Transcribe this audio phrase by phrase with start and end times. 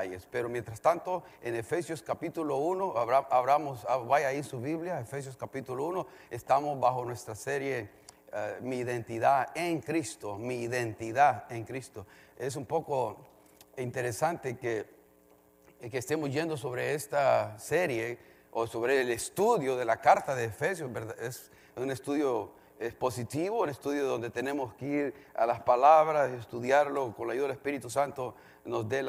[0.00, 0.26] detalles.
[0.30, 2.94] Pero mientras tanto, en Efesios capítulo 1,
[3.30, 7.90] abramos, ah, vaya ahí su Biblia, Efesios capítulo 1, estamos bajo nuestra serie
[8.32, 12.06] eh, Mi identidad en Cristo, mi identidad en Cristo.
[12.38, 13.16] Es un poco
[13.76, 14.86] interesante que,
[15.90, 18.18] que estemos yendo sobre esta serie
[18.52, 23.68] o sobre el estudio de la carta de Efesios, es un estudio es positivo, un
[23.68, 28.34] estudio donde tenemos que ir a las palabras, estudiarlo con la ayuda del Espíritu Santo,
[28.64, 29.02] nos dé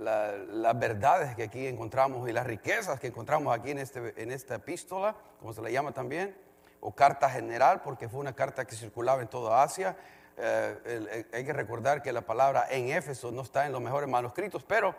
[0.00, 4.56] las verdades que aquí encontramos y las riquezas que encontramos aquí en, este, en esta
[4.56, 6.36] epístola, como se le llama también,
[6.80, 9.96] o carta general, porque fue una carta que circulaba en toda Asia.
[10.36, 14.64] Eh, hay que recordar que la palabra en Éfeso no está en los mejores manuscritos,
[14.64, 14.94] pero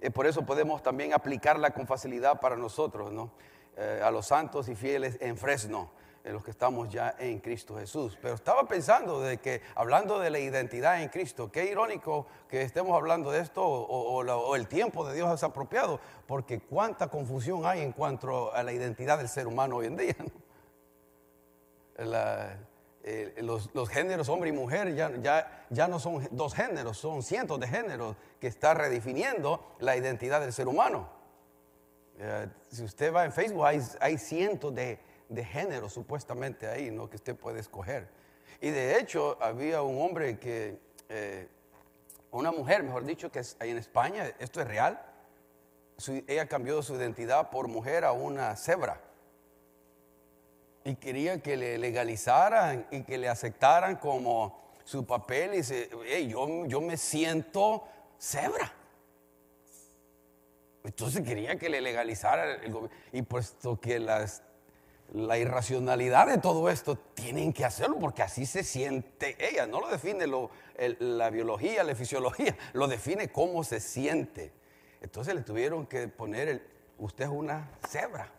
[0.00, 3.30] eh, por eso podemos también aplicarla con facilidad para nosotros, ¿no?
[3.76, 5.90] Eh, a los santos y fieles en Fresno
[6.32, 8.18] los que estamos ya en Cristo Jesús.
[8.20, 12.94] Pero estaba pensando de que, hablando de la identidad en Cristo, qué irónico que estemos
[12.96, 17.92] hablando de esto o, el tiempo de Dios es apropiado, porque cuánta confusión hay en
[17.92, 20.16] cuanto a la identidad del ser humano hoy en día.
[23.10, 27.58] Eh, los, géneros hombre y mujer ya, ya, ya no son dos géneros, son cientos
[27.58, 31.08] de géneros que está redefiniendo la identidad del ser humano.
[32.18, 37.08] Eh, si usted va en Facebook, hay, hay cientos de, de género supuestamente ahí, ¿no?
[37.08, 38.08] Que usted puede escoger.
[38.60, 41.48] Y de hecho había un hombre que, eh,
[42.30, 45.00] una mujer, mejor dicho, que ahí en España, esto es real,
[46.26, 49.00] ella cambió su identidad por mujer a una cebra.
[50.84, 55.90] Y quería que le legalizaran y que le aceptaran como su papel y dice,
[56.28, 57.84] yo, yo me siento
[58.18, 58.72] cebra.
[60.84, 62.96] Entonces quería que le legalizara el gobierno.
[63.12, 64.42] Y puesto que las
[65.12, 69.66] la irracionalidad de todo esto, tienen que hacerlo porque así se siente ella.
[69.66, 70.26] No lo define
[70.98, 74.52] la biología, la fisiología, lo define cómo se siente.
[75.00, 76.62] Entonces le tuvieron que poner,
[76.98, 78.32] usted es una cebra.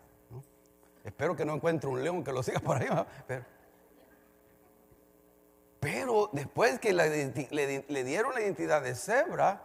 [1.02, 2.88] Espero que no encuentre un león que lo siga por ahí.
[3.26, 3.44] Pero,
[5.80, 9.64] pero después que le, dieron la identidad de cebra,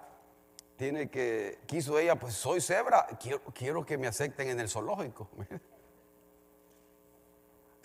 [0.78, 5.30] tiene que, quiso ella, pues soy cebra, quiero, quiero que me acepten en el zoológico.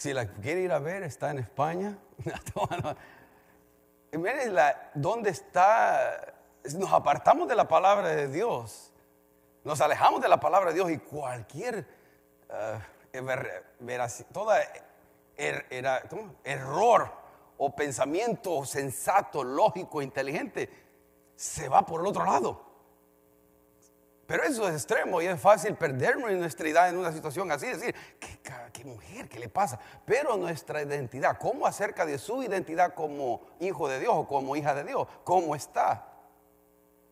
[0.00, 1.99] Si la quiere ir a ver, está en España.
[4.12, 4.56] Miren
[4.94, 6.37] dónde está.
[6.75, 8.94] Nos apartamos de la palabra de Dios.
[9.62, 11.87] Nos alejamos de la palabra de Dios y cualquier
[12.49, 12.78] uh,
[14.33, 14.59] toda
[15.37, 15.66] er,
[16.44, 17.12] error
[17.59, 20.71] o pensamiento sensato, lógico, inteligente,
[21.37, 22.71] se va por el otro lado.
[24.27, 27.66] Pero eso es extremo y es fácil perdernos en nuestra identidad en una situación así,
[27.66, 28.30] decir, ¿qué,
[29.29, 29.79] ¿qué le pasa?
[30.05, 34.75] Pero nuestra identidad, ¿cómo acerca de su identidad como hijo de Dios o como hija
[34.75, 35.07] de Dios?
[35.25, 36.07] ¿Cómo está?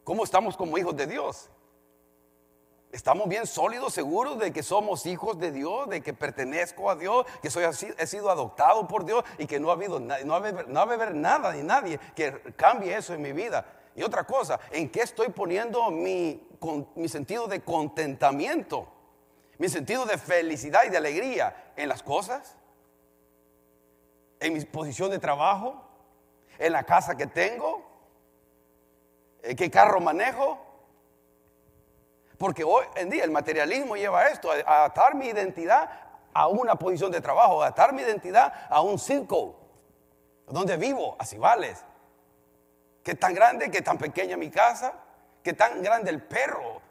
[0.04, 1.50] ¿Cómo estamos como hijos de Dios?
[2.90, 7.26] ¿Estamos bien sólidos, seguros de que somos hijos de Dios, de que pertenezco a Dios,
[7.42, 7.64] que soy
[7.98, 11.14] he sido adoptado por Dios y que no ha habido no no va a haber
[11.14, 13.66] nada ni nadie que cambie eso en mi vida?
[13.94, 16.48] Y otra cosa, ¿en qué estoy poniendo mi
[16.94, 18.88] mi sentido de contentamiento,
[19.58, 22.56] mi sentido de felicidad y de alegría en las cosas,
[24.40, 25.84] en mi posición de trabajo,
[26.58, 27.84] en la casa que tengo,
[29.42, 30.58] en qué carro manejo.
[32.38, 35.90] Porque hoy en día el materialismo lleva esto, a atar mi identidad
[36.32, 39.58] a una posición de trabajo, a atar mi identidad a un circo,
[40.46, 41.84] donde vivo, así vales.
[43.02, 44.94] ¿Qué tan grande, qué tan pequeña mi casa?
[45.42, 46.82] que tan grande el perro.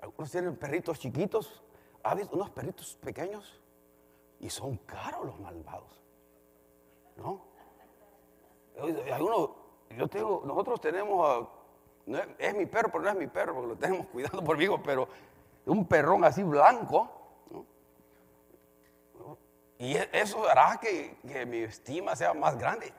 [0.00, 1.62] Algunos tienen perritos chiquitos,
[2.02, 3.60] ¿ha visto unos perritos pequeños?
[4.40, 6.00] Y son caros los malvados.
[7.16, 7.42] ¿No?
[9.12, 9.50] Algunos,
[9.96, 11.48] yo tengo, nosotros tenemos,
[12.38, 15.08] es, mi perro, pero no es mi perro, porque lo tenemos cuidando por mí, pero
[15.66, 17.10] un perrón así blanco.
[19.78, 22.92] Y e, eso hará que, que mi estima sea más grande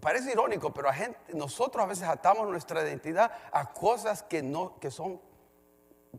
[0.00, 4.78] parece irónico, pero a gente, nosotros a veces atamos nuestra identidad a cosas que, no,
[4.78, 5.20] que son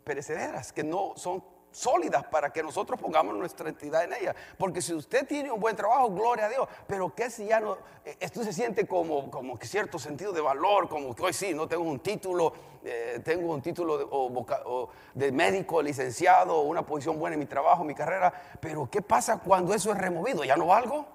[0.04, 4.34] perecederas, que no son sólidas para que nosotros pongamos nuestra identidad en ella.
[4.56, 7.76] Porque si usted tiene un buen trabajo, gloria a Dios, pero que si ya no,
[8.04, 11.68] eh, esto se siente como, como cierto sentido de valor, como que hoy sí, no
[11.68, 12.52] tengo un título,
[12.84, 18.32] eh, tengo un título de médico, licenciado, una posición buena en mi trabajo, mi carrera,
[18.60, 20.44] pero ¿qué pasa cuando eso es removido?
[20.44, 21.06] ¿Ya no valgo?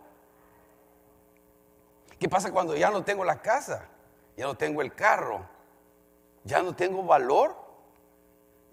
[2.19, 3.89] ¿Qué pasa cuando ya no tengo la casa?
[4.37, 5.45] Ya no tengo el carro.
[6.45, 7.62] Ya no tengo valor.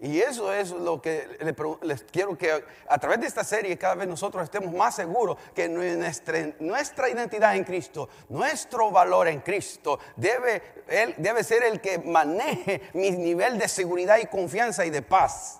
[0.03, 1.37] Y eso es lo que
[1.83, 5.69] les quiero que a través de esta serie cada vez nosotros estemos más seguros que
[5.69, 12.81] nuestra, identidad en Cristo, nuestro valor en Cristo debe, él, debe ser el que maneje
[12.93, 15.59] mi nivel de seguridad y confianza y de paz.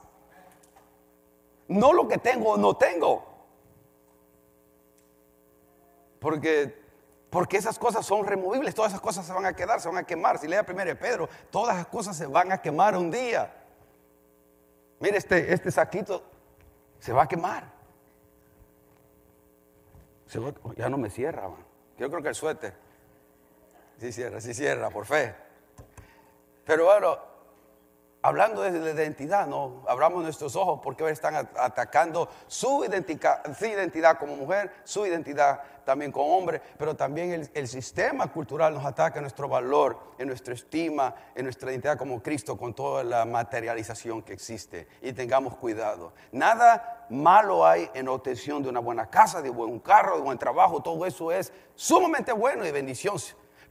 [1.68, 3.24] No lo que tengo o no tengo.
[6.20, 6.82] Porque
[7.30, 10.04] porque esas cosas son removibles, todas esas cosas se van a quedar, se van a
[10.04, 10.38] quemar.
[10.38, 13.61] Si lea primero Pedro, todas esas cosas se van a quemar un día.
[15.02, 16.24] Mire, este, este saquito
[17.00, 17.70] se va a quemar.
[20.78, 21.50] ya no me cierra.
[21.98, 22.74] Yo creo que el suéter.
[23.98, 25.36] Sí cierra, sí cierra, por fe.
[26.66, 27.18] Pero bueno,
[28.22, 34.18] hablando de la identidad, no abramos nuestros ojos porque están atacando su identidad, su identidad
[34.18, 39.24] como mujer, su identidad también como hombre, pero también el, sistema cultural nos ataca en
[39.24, 44.34] nuestro valor, en nuestra estima, en nuestra identidad como Cristo, con toda la materialización que
[44.34, 44.88] existe.
[45.02, 46.14] Y tengamos cuidado.
[46.32, 50.38] Nada malo hay en la obtención de una buena casa, de buen carro, de buen
[50.38, 53.18] trabajo, todo eso es sumamente bueno y bendición.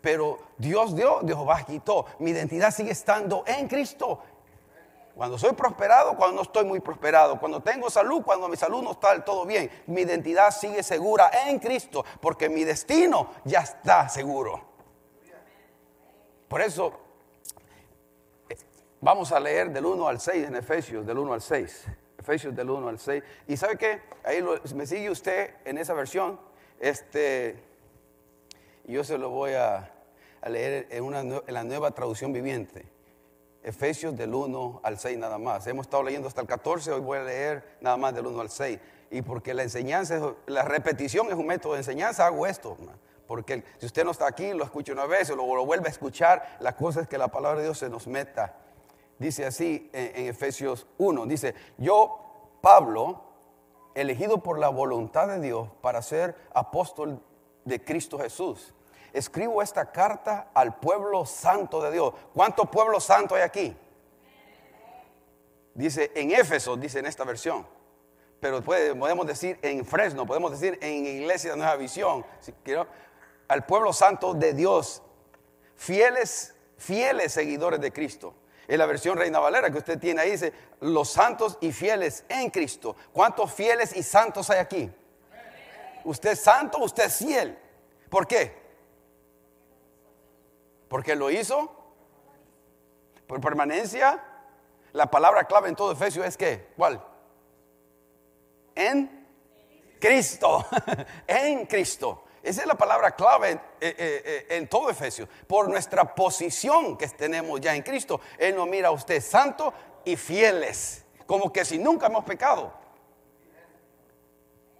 [0.00, 2.06] Pero Dios dio, Dios quitó.
[2.20, 4.22] Mi identidad sigue estando en Cristo.
[5.20, 7.38] Cuando soy prosperado, cuando no estoy muy prosperado.
[7.38, 9.70] Cuando tengo salud, cuando mi salud no está del todo bien.
[9.86, 14.62] Mi identidad sigue segura en Cristo, porque mi destino ya está seguro.
[16.48, 16.98] Por eso,
[18.48, 18.56] eh,
[19.02, 21.84] vamos a leer del 1 al 6 en Efesios, del 1 al 6.
[22.16, 23.22] Efesios del 1 al 6.
[23.46, 24.00] Y sabe qué?
[24.24, 24.42] Ahí
[24.74, 26.40] me sigue usted en esa versión.
[26.78, 27.62] Este,
[28.86, 29.92] yo se lo voy a,
[30.46, 32.99] leer en, una, en la nueva traducción viviente.
[33.62, 35.66] Efesios del 1 al 6 nada más.
[35.66, 38.50] Hemos estado leyendo hasta el 14, hoy voy a leer nada más del 1 al
[38.50, 38.78] 6.
[39.10, 42.76] Y porque la enseñanza, la repetición es un método de enseñanza, hago esto.
[43.26, 46.56] Porque si usted no está aquí, lo escucha una vez o lo, vuelve a escuchar,
[46.60, 48.56] la cosa es que la palabra de Dios se nos meta.
[49.18, 53.22] Dice así en, en Efesios 1, dice, yo, Pablo,
[53.94, 57.22] elegido por la voluntad de Dios para ser apóstol
[57.64, 58.72] de Cristo Jesús
[59.12, 62.14] escribo esta carta al pueblo santo de Dios.
[62.34, 63.76] ¿Cuánto pueblo santo hay aquí?
[65.74, 67.66] Dice en Éfeso, dice en esta versión.
[68.40, 72.24] Pero podemos decir en Fresno, podemos decir en Iglesia de Nueva Visión.
[73.48, 75.02] Al pueblo santo de Dios,
[75.76, 78.34] fieles, fieles seguidores de Cristo.
[78.66, 82.50] En la versión Reina Valera que usted tiene ahí dice, los santos y fieles en
[82.50, 82.96] Cristo.
[83.12, 84.90] ¿Cuántos fieles y santos hay aquí?
[86.04, 87.58] Usted es santo, usted es fiel.
[88.08, 88.59] ¿Por qué?
[90.90, 91.70] Porque lo hizo
[93.28, 94.20] por permanencia.
[94.92, 97.00] La palabra clave en todo Efesio es que, ¿cuál?
[98.74, 99.28] En
[100.00, 100.66] Cristo.
[101.28, 102.24] en Cristo.
[102.42, 105.28] Esa es la palabra clave en, eh, eh, eh, en, todo Efesio.
[105.46, 108.20] Por nuestra posición que tenemos ya en Cristo.
[108.36, 109.72] Él nos mira a usted santo
[110.04, 111.04] y fieles.
[111.24, 112.79] Como que si nunca hemos pecado.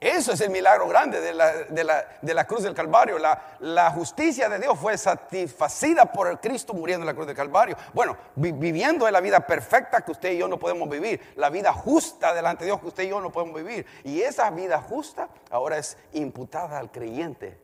[0.00, 3.18] Eso es el milagro grande de la, cruz del Calvario.
[3.18, 7.76] La, justicia de Dios fue satisfacida por el Cristo muriendo en la cruz del Calvario.
[7.92, 11.20] Bueno, viviendo en la vida perfecta que usted y yo no podemos vivir.
[11.36, 13.84] La vida justa delante de Dios que usted y yo no podemos vivir.
[14.02, 17.60] Y esa vida justa ahora es imputada al creyente.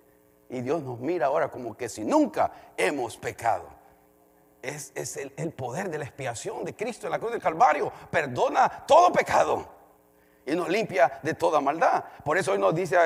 [0.51, 3.71] Y Dios nos mira ahora como que si nunca hemos pecado.
[4.61, 7.91] Es, el, el poder de la expiación de Cristo en la cruz del Calvario.
[8.11, 9.76] Perdona todo pecado
[10.47, 12.05] y nos limpia de toda maldad.
[12.25, 12.97] Por eso hoy nos dice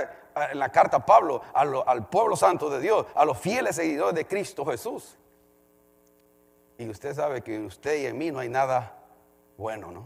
[0.53, 4.65] en la carta Pablo al pueblo santo de Dios, a los fieles seguidores de Cristo
[4.67, 5.17] Jesús.
[6.79, 8.97] Y usted sabe que en usted y en mí no hay nada
[9.57, 10.05] bueno, ¿no?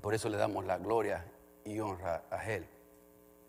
[0.00, 1.24] Por eso le damos la gloria
[1.64, 2.68] y honra a Él.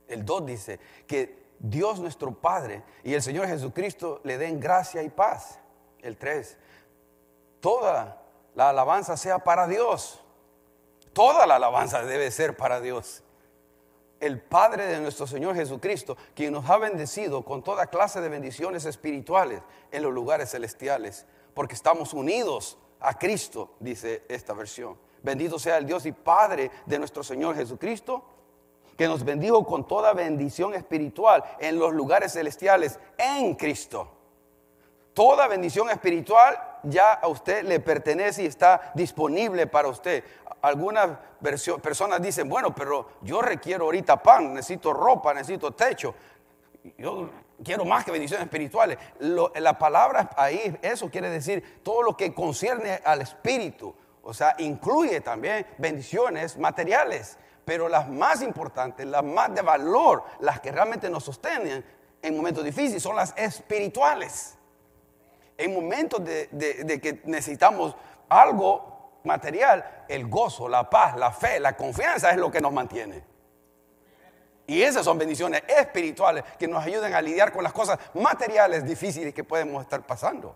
[0.08, 5.10] El 2 dice que Dios nuestro Padre y el Señor Jesucristo le den gracia y
[5.10, 5.60] paz.
[6.02, 6.58] El 3,
[7.60, 8.22] toda
[8.56, 10.24] la alabanza sea para Dios
[11.18, 13.24] Toda la alabanza debe ser para Dios.
[14.20, 18.86] El Padre de nuestro Señor Jesucristo, quien nos ha bendecido con toda clase de bendiciones
[18.86, 24.96] espirituales en los lugares celestiales, porque estamos unidos a Cristo, dice esta versión.
[25.24, 28.24] Bendito sea el Dios y Padre de nuestro Señor Jesucristo,
[28.96, 34.18] que nos bendijo con toda bendición espiritual en los lugares celestiales en Cristo.
[35.16, 40.24] Toda bendición espiritual ya a usted le pertenece y está disponible para usted
[40.68, 41.18] algunas
[41.82, 46.14] personas dicen, bueno, pero yo requiero ahorita pan, necesito ropa, necesito techo.
[46.98, 47.30] Yo
[47.64, 48.98] quiero más que bendiciones espirituales.
[49.20, 53.94] la palabra ahí, eso quiere decir todo lo que concierne al espíritu.
[54.22, 57.38] O sea, incluye también bendiciones materiales.
[57.66, 61.84] Pero las más importantes, las más de valor, las que realmente nos sostienen
[62.22, 64.58] en momentos difíciles, son las espirituales.
[65.58, 67.96] En momentos de que necesitamos
[68.30, 68.97] algo
[69.27, 73.24] material, el gozo, la paz, la fe, la confianza es lo que nos mantiene.
[74.65, 79.34] Y esas son bendiciones espirituales que nos ayudan a lidiar con las cosas materiales difíciles
[79.34, 80.55] que podemos estar pasando.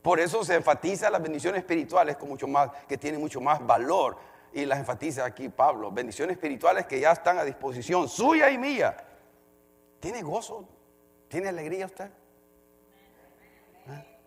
[0.00, 4.16] Por eso se enfatiza las bendiciones espirituales con mucho más, que tienen mucho más valor.
[4.52, 5.90] Y las enfatiza aquí Pablo.
[5.90, 8.96] Bendiciones espirituales que ya están a disposición suya y mía.
[10.00, 10.68] ¿Tiene gozo?
[11.28, 12.10] ¿Tiene alegría usted?
[13.88, 14.18] ¿Eh?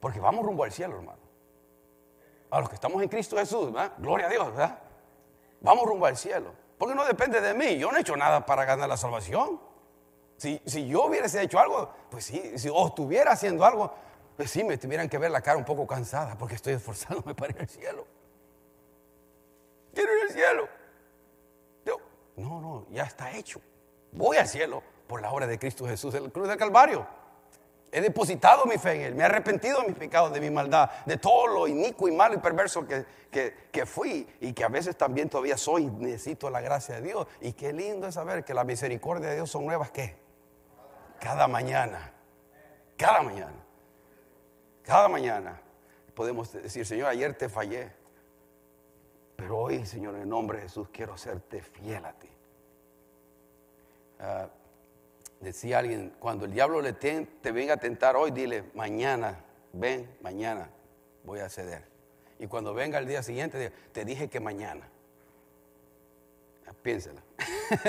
[0.00, 1.29] Porque vamos rumbo al cielo, hermano.
[2.50, 3.92] A los que estamos en Cristo Jesús, ¿verdad?
[3.98, 4.78] Gloria a Dios, ¿verdad?
[5.60, 6.52] Vamos rumbo al cielo.
[6.78, 7.78] Porque no depende de mí.
[7.78, 9.60] Yo no he hecho nada para ganar la salvación.
[10.36, 13.92] Si, si yo hubiese hecho algo, pues sí, si o estuviera haciendo algo,
[14.36, 17.52] pues sí, me tuvieran que ver la cara un poco cansada porque estoy esforzándome para
[17.52, 18.06] ir al cielo.
[19.92, 20.68] Quiero ir al cielo.
[22.36, 23.60] no, no, ya está hecho.
[24.12, 27.06] Voy al cielo por la obra de Cristo Jesús en el cruz del Calvario.
[27.92, 30.90] He depositado mi fe en Él, me he arrepentido de mis pecados, de mi maldad,
[31.06, 33.04] de todo lo inicuo y malo y perverso que,
[33.72, 35.86] que, fui y que a veces también todavía soy.
[35.86, 37.26] Necesito la gracia de Dios.
[37.40, 40.16] Y qué lindo es saber que la misericordia de Dios son nuevas, ¿qué?
[41.18, 42.12] Cada mañana.
[42.96, 43.64] Cada mañana.
[44.84, 45.60] Cada mañana
[46.14, 47.90] podemos decir, Señor, ayer te fallé,
[49.36, 52.28] pero hoy, Señor, en el nombre de Jesús, quiero serte fiel a ti.
[54.20, 54.48] Ah,
[55.40, 59.42] decía alguien, cuando el diablo le te, venga a tentar hoy, dile, mañana,
[59.72, 60.70] ven, mañana
[61.24, 61.88] voy a ceder.
[62.38, 64.88] Y cuando venga el día siguiente, te dije que mañana.
[66.82, 67.22] Piénsela.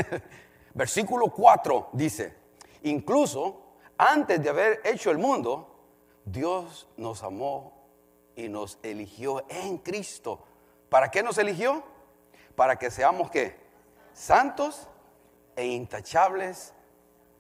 [0.74, 2.34] Versículo 4 dice,
[2.84, 5.79] incluso antes de haber hecho el mundo,
[6.25, 7.74] Dios nos amó
[8.36, 10.43] y nos eligió en Cristo.
[10.89, 11.84] ¿Para qué nos eligió?
[12.55, 13.55] Para que seamos qué?
[14.13, 14.88] Santos
[15.55, 16.74] e intachables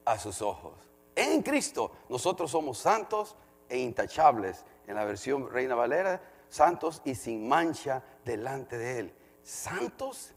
[0.05, 0.73] a sus ojos.
[1.15, 3.35] En Cristo nosotros somos santos
[3.69, 4.65] e intachables.
[4.87, 9.15] En la versión Reina Valera, santos y sin mancha delante de Él.
[9.43, 10.33] ¿Santos?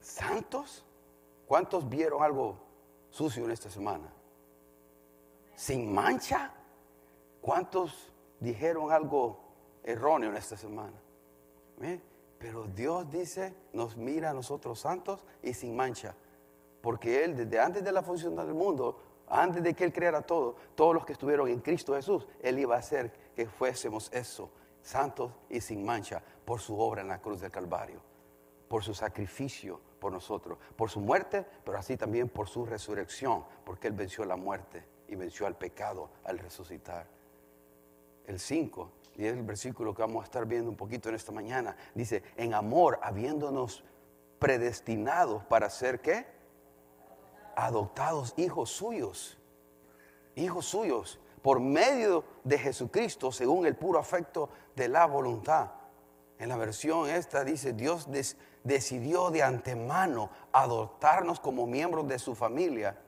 [0.00, 0.84] ¿Santos?
[1.46, 2.58] ¿Cuántos vieron algo
[3.10, 4.12] sucio en esta semana?
[5.54, 6.52] ¿Sin mancha?
[7.40, 9.38] ¿Cuántos dijeron algo
[9.84, 10.98] erróneo en esta semana?
[11.80, 12.00] ¿Eh?
[12.38, 16.14] Pero Dios dice, nos mira a nosotros santos y sin mancha.
[16.82, 20.56] Porque Él, desde antes de la función del mundo, antes de que Él creara todo,
[20.74, 24.50] todos los que estuvieron en Cristo Jesús, Él iba a hacer que fuésemos eso,
[24.82, 28.02] santos y sin mancha, por su obra en la cruz del Calvario,
[28.68, 33.86] por su sacrificio por nosotros, por su muerte, pero así también por su resurrección, porque
[33.86, 37.06] Él venció la muerte y venció al pecado al resucitar
[38.26, 41.30] el 5, y es el versículo que vamos a estar viendo un poquito en esta
[41.30, 43.84] mañana, dice, en amor, habiéndonos
[44.40, 46.26] predestinados para ser qué?
[47.56, 49.38] Adoptados hijos suyos,
[50.34, 55.72] hijos suyos, por medio de Jesucristo, según el puro afecto de la voluntad.
[56.38, 58.08] En la versión esta dice, Dios
[58.64, 62.98] decidió de antemano adoptarnos como miembros de su familia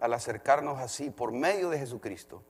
[0.00, 2.42] al acercarnos así por medio de Jesucristo.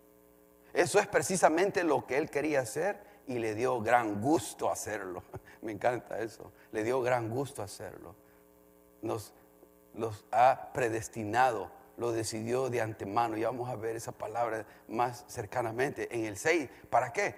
[0.73, 5.23] Eso es precisamente lo que él quería hacer y le dio gran gusto hacerlo.
[5.63, 6.53] Me encanta eso.
[6.73, 8.15] Le dio gran gusto hacerlo.
[9.03, 9.33] Nos
[9.95, 13.37] los ha predestinado, lo decidió de antemano.
[13.37, 16.69] Y vamos a ver esa palabra más cercanamente en el 6.
[16.91, 17.35] ¿Para qué?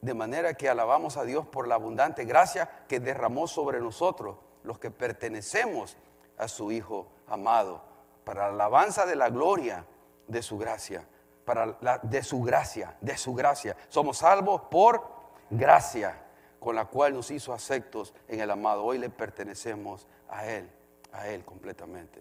[0.00, 4.78] De manera que alabamos a Dios por la abundante gracia que derramó sobre nosotros, los
[4.78, 5.96] que pertenecemos
[6.36, 7.82] a su Hijo amado,
[8.24, 9.86] para la alabanza de la gloria
[10.26, 11.04] de su gracia
[11.48, 13.74] para la, de su gracia, de su gracia.
[13.88, 15.02] Somos salvos por
[15.48, 16.22] gracia,
[16.60, 18.84] con la cual nos hizo aceptos en el amado.
[18.84, 20.70] Hoy le pertenecemos a Él,
[21.12, 22.20] a Él completamente.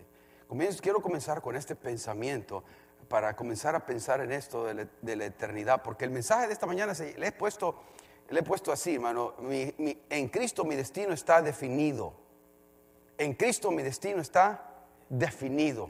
[0.82, 2.64] quiero comenzar con este pensamiento
[3.08, 6.94] para comenzar a pensar en esto de la, eternidad, porque el mensaje de esta mañana
[7.18, 7.76] le he puesto,
[8.30, 12.14] le he puesto así, hermano, en Cristo mi destino está definido.
[13.18, 15.90] En Cristo mi destino está definido.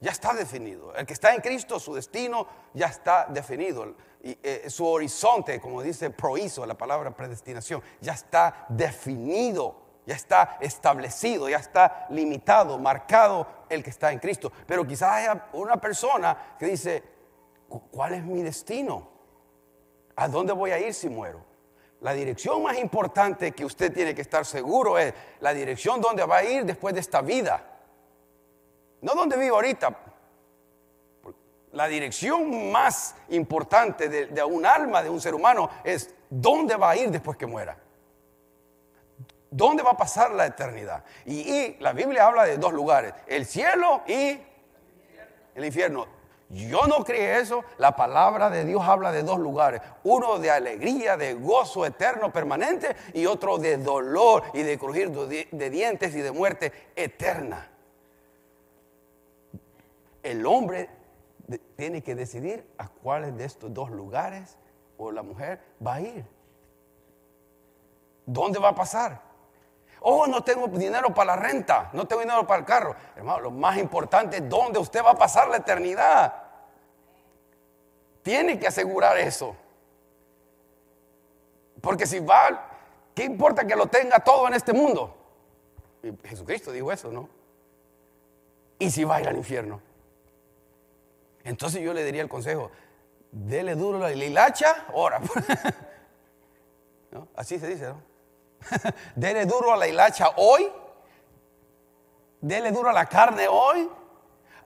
[0.00, 0.94] Ya está definido.
[0.96, 3.94] El que está en Cristo, su destino ya está definido.
[4.20, 11.48] Eh, su horizonte, como dice proizo, la palabra predestinación, ya está definido, ya está establecido,
[11.48, 14.52] ya está limitado, marcado el que está en Cristo.
[14.66, 17.02] Pero quizás haya una persona que dice,
[17.90, 19.08] ¿cuál es mi destino?
[20.16, 21.52] ¿A dónde voy a ir si muero?
[22.00, 26.38] La dirección más importante que usted tiene que estar seguro es la dirección donde va
[26.38, 27.64] a ir después de esta vida.
[29.02, 29.96] No donde vivo ahorita.
[31.72, 36.96] La dirección más importante de, un alma, de un ser humano, es dónde va a
[36.96, 37.76] ir después que muera.
[39.52, 41.04] ¿Dónde va a pasar la eternidad?
[41.26, 44.38] Y, la Biblia habla de dos lugares, el cielo y
[45.54, 46.06] el infierno.
[46.48, 47.62] Yo no creí eso.
[47.76, 49.82] La palabra de Dios habla de dos lugares.
[50.04, 55.70] Uno de alegría, de gozo eterno, permanente, y otro de dolor y de crujir de
[55.70, 57.70] dientes y de muerte eterna.
[60.22, 60.88] El hombre
[61.76, 64.56] tiene que decidir a cuáles de estos dos lugares
[64.96, 66.24] o la mujer va a ir.
[68.24, 69.31] ¿Dónde va a pasar?
[70.04, 72.96] Oh, no tengo dinero para la renta, no tengo dinero para el carro.
[73.14, 76.42] Hermano, lo más importante es dónde usted va a pasar la eternidad.
[78.22, 79.54] Tiene que asegurar eso.
[81.80, 82.70] Porque si va,
[83.14, 85.16] ¿qué importa que lo tenga todo en este mundo?
[86.24, 87.28] Jesucristo dijo eso, ¿no?
[88.78, 89.80] Y si va a ir al infierno.
[91.44, 92.70] Entonces yo le diría el consejo,
[93.30, 95.20] dele duro la hilacha, ora.
[97.36, 98.11] Así se dice, ¿no?
[99.16, 100.70] dele duro a la hilacha hoy,
[102.40, 103.88] dele duro a la carne hoy,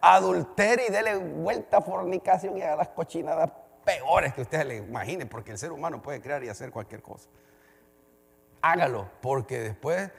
[0.00, 3.50] adultere y dele vuelta a fornicación y a las cochinadas
[3.84, 7.28] peores que usted le imagine, porque el ser humano puede crear y hacer cualquier cosa.
[8.62, 10.10] Hágalo, porque después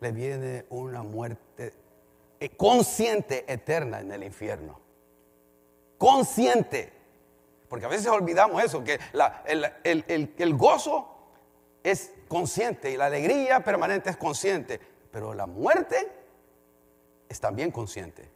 [0.00, 1.74] le viene una muerte
[2.38, 4.80] eh, consciente eterna en el infierno.
[5.98, 6.92] Consciente.
[7.68, 9.00] Porque a veces olvidamos eso, que
[10.38, 11.16] el gozo
[11.82, 14.80] es consciente y la alegría permanente es consciente,
[15.10, 15.96] pero la muerte
[17.28, 18.30] es también consciente.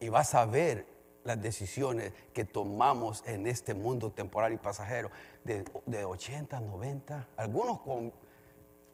[0.00, 0.86] Y vas a ver
[1.24, 5.10] las decisiones que tomamos en este mundo temporal y pasajero
[5.44, 7.80] de, de 80, 90, algunos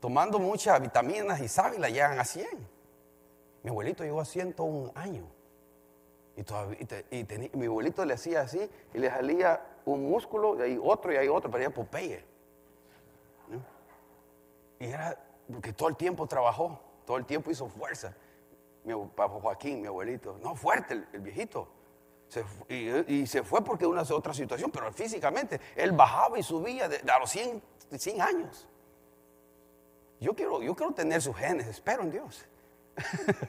[0.00, 2.46] tomando muchas vitaminas y sábila llegan a 100.
[3.62, 5.26] Mi abuelito llegó a 101 años.
[6.36, 11.12] Y, y, mi abuelito le hacía así y le salía un músculo, y ahí otro
[11.12, 12.24] y ahí otro, pero ya Popeye.
[14.78, 15.18] Y era
[15.50, 18.14] porque todo el tiempo trabajó, todo el tiempo hizo fuerza.
[18.84, 21.68] Mi papá Joaquín, mi abuelito, no fuerte el, viejito.
[22.68, 27.30] y, se fue porque una otra situación, pero físicamente él bajaba y subía a los
[27.30, 28.68] 100, 100 años.
[30.20, 32.44] Yo quiero, yo quiero tener sus genes, espero en Dios.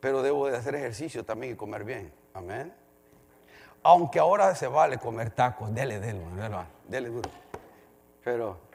[0.00, 2.12] pero debo de hacer ejercicio también y comer bien.
[2.34, 2.74] Amén.
[3.82, 6.56] Aunque ahora se vale comer tacos, dele, dele, dele,
[6.88, 7.30] dele duro.
[8.24, 8.65] Pero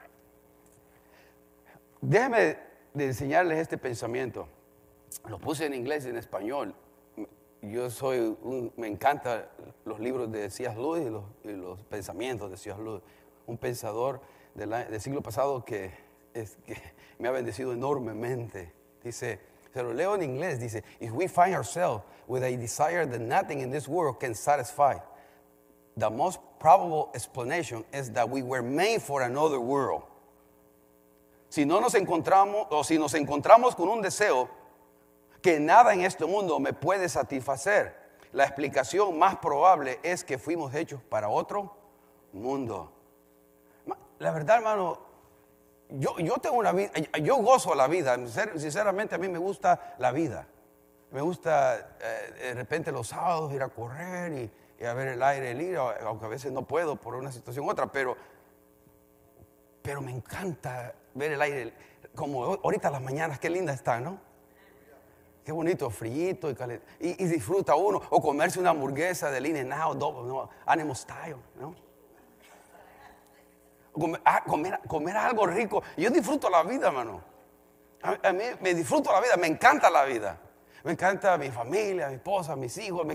[2.01, 2.57] Déjenme
[2.95, 4.47] de enseñarles este pensamiento.
[5.29, 6.73] Lo puse en inglés y en español.
[7.61, 8.35] Yo soy,
[8.75, 9.45] me encantan
[9.85, 10.75] los libros de C.S.
[10.75, 11.05] Lewis
[11.43, 12.81] y los, pensamientos de C.S.
[12.81, 13.03] Lewis.
[13.45, 14.19] Un pensador
[14.55, 15.91] del, siglo pasado que,
[16.33, 16.75] es, que
[17.19, 18.73] me ha bendecido enormemente.
[19.03, 19.39] Dice,
[19.71, 23.61] se lo leo en inglés, dice, if we find ourselves with a desire that nothing
[23.61, 24.97] in this world can satisfy,
[25.97, 30.03] the most probable explanation is that we were made for another world
[31.51, 34.47] si no nos encontramos o si nos encontramos con un deseo
[35.41, 37.93] que nada en este mundo me puede satisfacer,
[38.31, 41.75] la explicación más probable es que fuimos hechos para otro
[42.31, 42.89] mundo.
[44.19, 44.97] La verdad, hermano,
[45.89, 48.15] yo, yo tengo una vida, yo gozo la vida,
[48.55, 50.47] sinceramente a mí me gusta la vida.
[51.11, 55.53] Me gusta eh, de repente los sábados ir a correr y, a ver el aire
[55.53, 58.15] libre, aunque a veces no puedo por una situación u otra, pero,
[59.81, 61.73] pero me encanta ver el aire,
[62.15, 64.19] como ahorita las mañanas, qué linda está, ¿no?
[65.43, 66.29] Qué bonito, frío
[66.99, 67.99] y, y, disfruta uno.
[68.11, 71.75] O comerse una hamburguesa de line now, double, no, animal style, ¿no?
[74.23, 75.83] Ah, comer, comer, algo rico.
[75.97, 77.21] Yo disfruto la vida, hermano.
[78.01, 80.37] A, mí me disfruto la vida, me encanta la vida.
[80.83, 83.05] Me encanta mi familia, mi esposa, mis hijos.
[83.05, 83.13] Me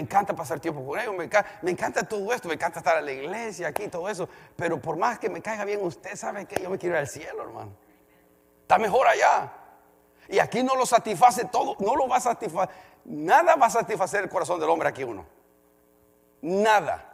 [0.00, 1.14] encanta, pasar tiempo con ellos.
[1.16, 2.48] Me encanta, me encanta, todo esto.
[2.48, 4.28] Me encanta estar en la iglesia, aquí, todo eso.
[4.56, 7.08] Pero por más que me caiga bien, usted sabe que yo me quiero ir al
[7.08, 7.72] cielo, hermano.
[8.62, 9.52] Está mejor allá.
[10.28, 11.76] Y aquí no lo satisface todo.
[11.80, 12.74] No lo va a satisfacer.
[13.04, 15.26] Nada va a satisfacer el corazón del hombre aquí uno.
[16.42, 17.04] Nada.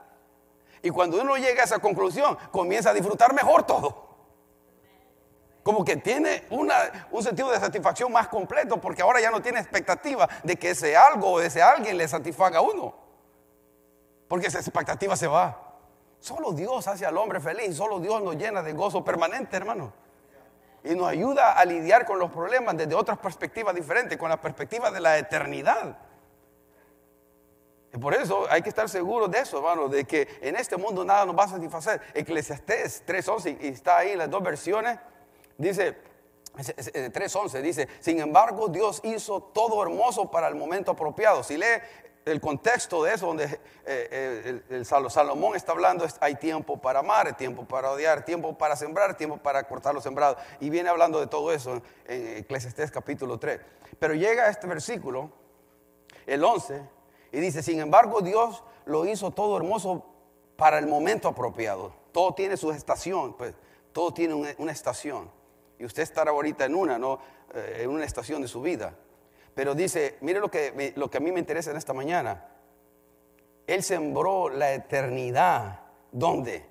[0.82, 4.03] Y cuando uno llega a esa conclusión, comienza a disfrutar mejor todo
[5.64, 10.28] como que tiene un sentido de satisfacción más completo porque ahora ya no tiene expectativa
[10.42, 12.94] de que ese algo o ese alguien le satisfaga a uno.
[14.28, 15.58] Porque esa expectativa se va.
[16.20, 19.94] Solo Dios hace al hombre feliz, solo Dios nos llena de gozo permanente, hermano.
[20.84, 24.90] Y nos ayuda a lidiar con los problemas desde otras perspectivas diferentes, con la perspectiva
[24.90, 25.96] de la eternidad.
[27.94, 31.06] Y por eso hay que estar seguros de eso, hermano, de que en este mundo
[31.06, 32.02] nada nos va a satisfacer.
[32.12, 34.98] Eclesiastés 3.11, y está ahí las dos versiones.
[35.58, 35.96] Dice,
[36.54, 41.42] 3.11 dice, sin embargo Dios hizo todo hermoso para el momento apropiado.
[41.42, 41.82] Si lee
[42.24, 47.36] el contexto de eso, donde eh, eh, el, Salomón está hablando, hay tiempo para amar,
[47.36, 50.38] tiempo para odiar, tiempo para sembrar, tiempo para cortar los sembrados.
[50.60, 53.60] Y viene hablando de todo eso en Eclesiastés capítulo 3.
[53.98, 55.30] Pero llega este versículo,
[56.26, 56.80] el 11,
[57.32, 60.06] Y dice, sin embargo, Dios lo hizo todo hermoso
[60.56, 61.92] para el momento apropiado.
[62.12, 63.54] Todo tiene su estación, pues
[63.92, 65.30] todo tiene una, estación.
[65.78, 67.18] Y usted estará ahorita en una, ¿no?
[67.54, 68.94] Eh, en una estación de su vida.
[69.54, 72.48] Pero dice, mire lo que, lo que a mí me interesa en esta mañana.
[73.66, 75.80] Él sembró la eternidad.
[76.10, 76.66] ¿Dónde?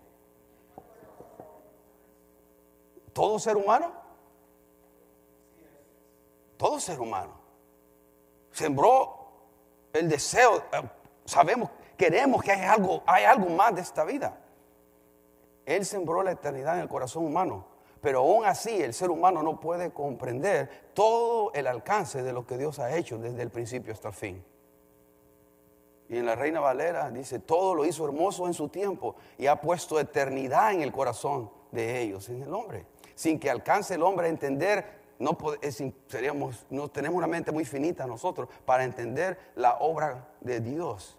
[3.14, 3.92] ¿Todo ser humano?
[6.58, 7.40] Todo ser humano.
[8.52, 9.24] Sembró
[9.94, 10.58] el deseo.
[10.72, 10.82] Eh,
[11.26, 14.40] sabemos, queremos que hay algo, hay algo más de esta vida.
[15.66, 17.73] Él sembró la eternidad en el corazón humano.
[18.04, 22.58] Pero aún así el ser humano no puede comprender todo el alcance de lo que
[22.58, 24.46] Dios ha hecho desde el principio hasta el fin.
[26.10, 29.56] Y en la Reina Valera dice, todo lo hizo hermoso en su tiempo y ha
[29.62, 32.86] puesto eternidad en el corazón de ellos, en el hombre.
[33.16, 34.86] Sin que alcance el hombre a entender,
[35.20, 35.38] no,
[36.90, 41.18] tenemos una mente muy finita nosotros para entender la obra de Dios,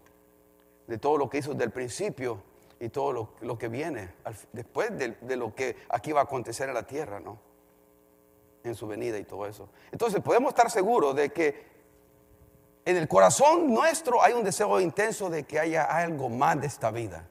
[0.86, 2.42] de todo lo que hizo desde el principio
[2.84, 4.10] y todo lo, que viene
[4.52, 7.38] después de, de, lo que aquí va a acontecer en la tierra, ¿no?
[8.62, 9.70] En su venida y todo eso.
[9.90, 11.64] Entonces podemos estar seguros de que
[12.84, 16.90] en el corazón nuestro hay un deseo intenso de que haya algo más de esta
[16.90, 17.26] vida.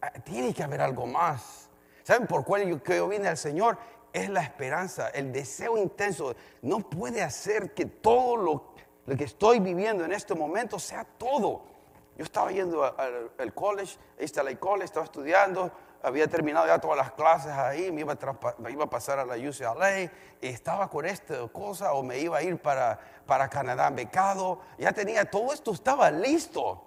[0.00, 1.68] Ah, tiene que haber algo más.
[2.04, 3.78] ¿Saben por cuál yo, que vine al Señor?
[4.12, 6.36] Es la esperanza, el deseo intenso.
[6.62, 8.74] No puede hacer que todo lo,
[9.06, 11.73] lo que estoy viviendo en este momento sea todo
[12.16, 15.70] yo estaba yendo al, college, East LA College, estaba estudiando,
[16.02, 20.10] había terminado ya todas las clases ahí, me iba a, a pasar a la UCLA,
[20.40, 25.28] estaba con esta cosa, o me iba a ir para, para Canadá becado, ya tenía
[25.28, 26.84] todo esto, estaba listo,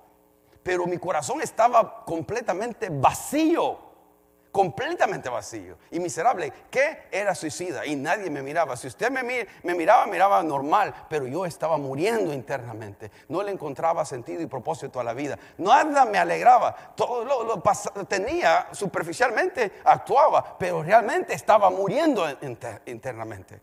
[0.63, 3.87] pero mi corazón estaba completamente vacío
[4.58, 8.76] completamente vacío y miserable, que era suicida y nadie me miraba.
[8.76, 13.12] Si usted me, me miraba, miraba normal, pero yo estaba muriendo internamente.
[13.30, 15.38] No le encontraba sentido y propósito a la vida.
[15.60, 16.76] Nada me alegraba.
[16.96, 17.62] Todo lo,
[18.08, 22.26] tenía superficialmente, actuaba, pero realmente estaba muriendo
[22.88, 23.62] internamente.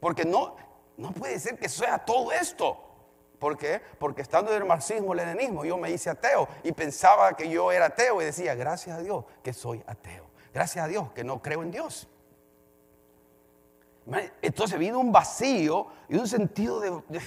[0.00, 0.56] Porque no,
[0.96, 2.91] no puede ser que sea todo esto.
[3.42, 3.82] ¿Por qué?
[3.98, 7.86] Porque estando en el marxismo, leninismo, yo me hice ateo y pensaba que yo era
[7.86, 10.30] ateo y decía, gracias a Dios que soy ateo.
[10.54, 12.06] Gracias a Dios que no creo en Dios.
[14.40, 17.20] Entonces vino un vacío y un sentido de,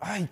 [0.00, 0.28] ay,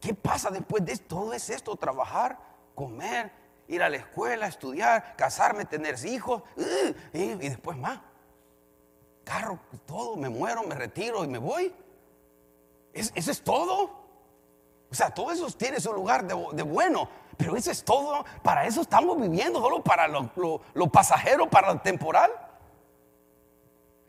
[0.00, 0.96] ¿qué, pasa después de?
[0.96, 2.38] Todo es esto, trabajar,
[2.74, 3.30] comer,
[3.68, 6.44] ir a la escuela, estudiar, casarme, tener hijos
[7.12, 8.00] y, después más.
[9.22, 11.74] Carro, todo, me muero, me retiro y me voy.
[12.94, 13.99] ¿Eso es todo?
[14.90, 18.24] O sea, todo eso tiene su lugar de, bueno, pero eso es todo.
[18.42, 22.30] Para eso estamos viviendo, solo para lo, pasajero, para lo temporal.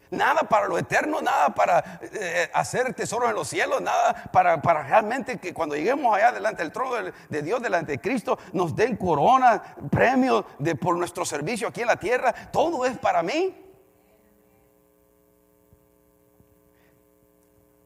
[0.09, 5.39] Nada para lo eterno, nada para eh, hacer tesoros en los cielos, nada para, realmente
[5.39, 8.97] que cuando lleguemos allá delante del trono de, de, Dios, delante de Cristo, nos den
[8.97, 12.33] corona, premios de, por nuestro servicio aquí en la tierra.
[12.51, 13.70] Todo es para mí.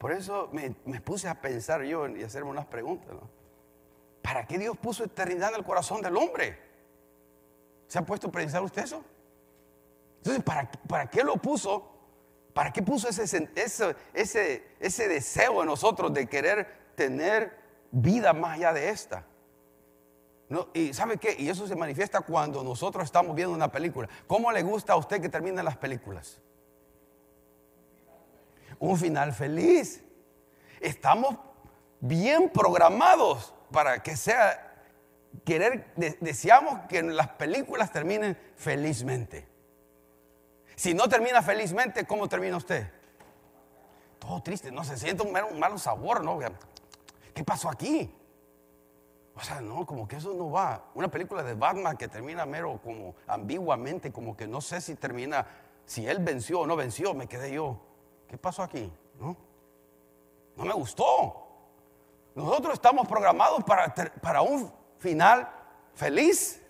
[0.05, 0.69] Por eso me,
[1.01, 3.15] puse a pensar yo y hacerme unas preguntas.
[4.21, 6.59] ¿Para qué Dios puso eternidad en el corazón del hombre?
[7.87, 9.03] ¿Se ha puesto a pensar usted eso?
[10.17, 11.91] Entonces, ¿para, qué lo puso?
[12.53, 13.23] ¿Para qué puso ese,
[13.55, 17.57] ese, ese, ese deseo en nosotros de querer tener
[17.89, 19.25] vida más allá de esta?
[20.75, 21.35] Y ¿sabe qué?
[21.39, 24.07] Y eso se manifiesta cuando nosotros estamos viendo una película.
[24.27, 26.39] ¿Cómo le gusta a usted que terminen las películas?
[28.79, 30.03] Un final feliz.
[30.79, 31.37] Estamos
[31.99, 34.65] bien programados para que sea
[35.43, 39.47] querer, deseamos que las películas terminen felizmente.
[40.75, 42.89] Si no termina felizmente, ¿cómo termina usted?
[44.19, 46.39] Todo triste, no se siente un malo, sabor, ¿no?
[47.33, 48.13] ¿Qué pasó aquí?
[49.35, 50.85] O sea, no, como que eso no va.
[50.93, 55.45] Una película de Batman que termina mero como ambiguamente, como que no sé si termina,
[55.85, 57.84] si él venció o no venció, me quedé yo.
[58.35, 58.91] ¿Qué pasó aquí?
[59.17, 59.33] No,
[60.57, 61.47] no me gustó.
[62.35, 65.49] Nosotros estamos programados para, para un final
[65.93, 66.61] feliz.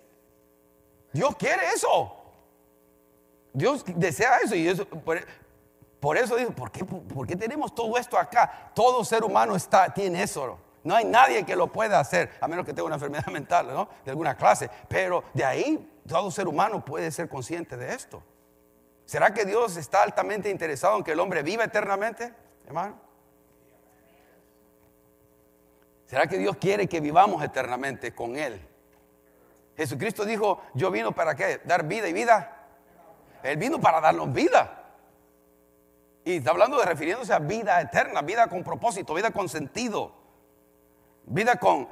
[1.12, 2.16] Dios quiere eso.
[3.52, 4.54] Dios desea eso.
[4.54, 4.86] Y eso,
[6.00, 8.70] por, eso digo, ¿por qué, ¿por qué, tenemos todo esto acá?
[8.76, 10.60] Todo ser humano está, tiene eso.
[10.84, 13.88] No hay nadie que lo pueda hacer, a menos que tenga una enfermedad mental.
[14.06, 14.70] De alguna clase.
[14.88, 18.22] Pero de ahí, todo ser humano puede ser consciente de esto.
[19.06, 22.34] ¿Será que Dios está altamente interesado en que el hombre viva eternamente,
[22.66, 23.00] hermano?
[26.06, 28.60] ¿Será que Dios quiere que vivamos eternamente con Él?
[29.78, 31.62] Jesucristo dijo, yo vino para qué?
[31.66, 32.68] Dar vida y vida.
[33.44, 34.84] Él vino para darnos vida.
[36.24, 40.25] Y está hablando de refiriéndose a vida eterna, vida con propósito, vida con sentido.
[41.28, 41.88] Vida con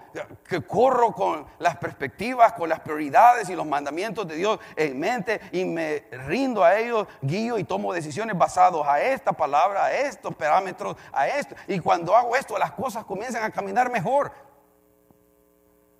[0.47, 5.41] que corro con las perspectivas, con las prioridades y los mandamientos de Dios en mente
[5.51, 10.35] y me rindo a ellos, guío y tomo decisiones basadas a esta palabra, a estos
[10.35, 11.55] parámetros, a esto.
[11.67, 14.31] Y cuando hago esto, las cosas comienzan a caminar mejor.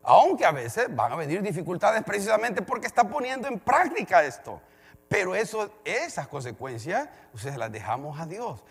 [0.04, 4.62] Aunque a veces van a venir dificultades precisamente porque está poniendo en práctica esto.
[5.08, 8.64] Pero eso, esas consecuencias, ustedes las dejamos a Dios.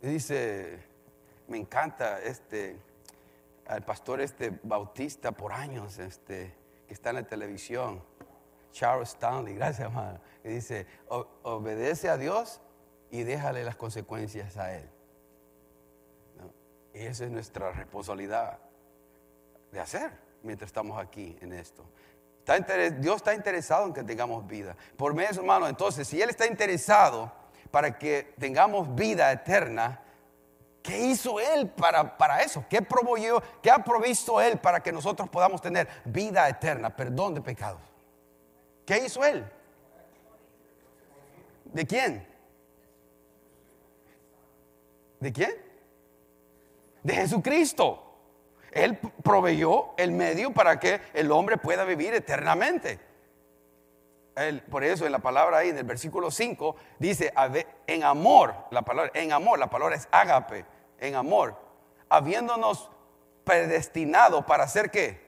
[0.00, 0.82] Y dice,
[1.46, 2.85] me encanta este
[3.68, 6.54] al pastor este bautista por años, este,
[6.86, 8.02] que está en la televisión,
[8.72, 12.60] Charles Stanley, gracias hermano, que dice, obedece a Dios
[13.10, 14.88] y déjale las consecuencias a Él.
[16.94, 18.58] Y esa es nuestra responsabilidad
[19.70, 20.10] de hacer
[20.42, 21.84] mientras estamos aquí en esto.
[22.98, 24.76] Dios está interesado en que tengamos vida.
[24.96, 27.32] Por medio, hermano, entonces, si Él está interesado
[27.70, 30.00] para que tengamos vida eterna,
[30.86, 32.64] ¿Qué hizo Él para, para eso?
[32.70, 32.86] ¿Qué?
[33.60, 37.80] ¿Qué ha provisto Él para que nosotros podamos tener vida eterna, perdón de pecados?
[38.86, 39.44] ¿Qué hizo Él?
[41.64, 42.24] ¿De quién?
[45.18, 45.56] ¿De quién?
[47.02, 48.04] De Jesucristo.
[48.70, 53.00] Él proveyó el medio para que el hombre pueda vivir eternamente.
[54.70, 57.32] por eso en la palabra ahí, en el versículo 5, dice,
[57.88, 61.56] en amor, la palabra, en amor, la palabra es ágape en amor,
[62.08, 62.90] habiéndonos
[63.46, 65.24] predestinado para ser qué?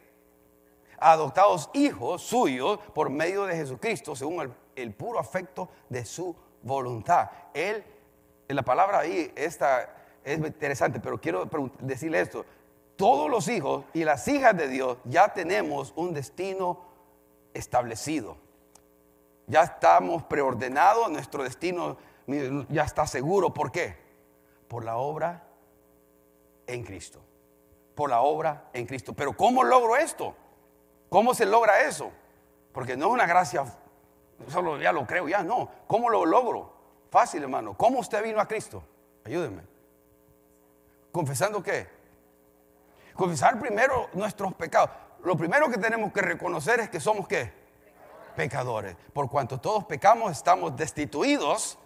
[0.99, 7.31] Adoptados hijos suyos por medio de Jesucristo, según el, puro afecto de su voluntad.
[7.55, 7.85] Él,
[8.49, 12.45] en la palabra ahí está, es interesante, pero quiero decirle esto.
[12.97, 16.81] Todos los hijos y las hijas de Dios ya tenemos un destino
[17.55, 18.37] establecido.
[19.47, 21.97] Ya estamos preordenados, nuestro destino
[22.69, 23.55] ya está seguro.
[23.55, 23.97] ¿Por qué?
[24.67, 25.48] Por la obra
[26.69, 27.21] en Cristo.
[27.97, 29.13] Por la obra en Cristo.
[29.13, 30.37] Pero ¿cómo logro esto?
[31.09, 32.13] ¿Cómo se logra eso?
[32.73, 33.65] Porque no es una gracia,
[34.47, 35.69] solo ya lo creo, ya no.
[35.89, 36.73] ¿Cómo lo logro?
[37.11, 37.77] Fácil, hermano.
[37.77, 38.85] ¿Cómo usted vino a Cristo?
[39.25, 39.63] Ayúdeme.
[41.11, 41.89] ¿Confesando qué?
[43.15, 44.91] Confesar primero nuestros pecados.
[45.25, 47.53] Lo primero que tenemos que reconocer es que somos qué?
[48.37, 48.95] Pecadores.
[49.13, 51.79] Por cuanto todos pecamos, estamos destituidos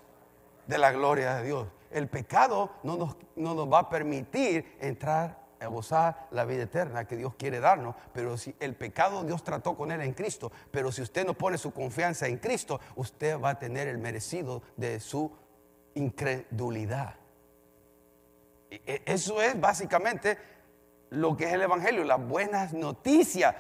[0.67, 5.43] de la gloria de Dios el pecado no nos, no nos va a permitir entrar
[5.61, 7.95] a gozar la vida eterna que Dios quiere darnos.
[8.13, 11.59] Pero si el pecado Dios trató con él en Cristo, pero si usted no pone
[11.59, 15.33] su confianza en Cristo, usted va a tener el merecido de su
[15.95, 17.15] incredulidad.
[18.71, 20.39] E, eso es básicamente
[21.11, 23.55] lo que es el Evangelio, las buenas noticias.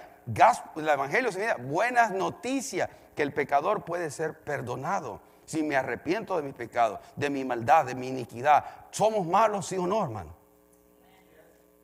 [0.76, 5.20] El Evangelio significa buenas noticias, que el pecador puede ser perdonado
[5.52, 9.76] si me arrepiento de mi pecado, de mi maldad, de mi iniquidad, ¿somos malos, sí
[9.76, 10.34] o no, hermano?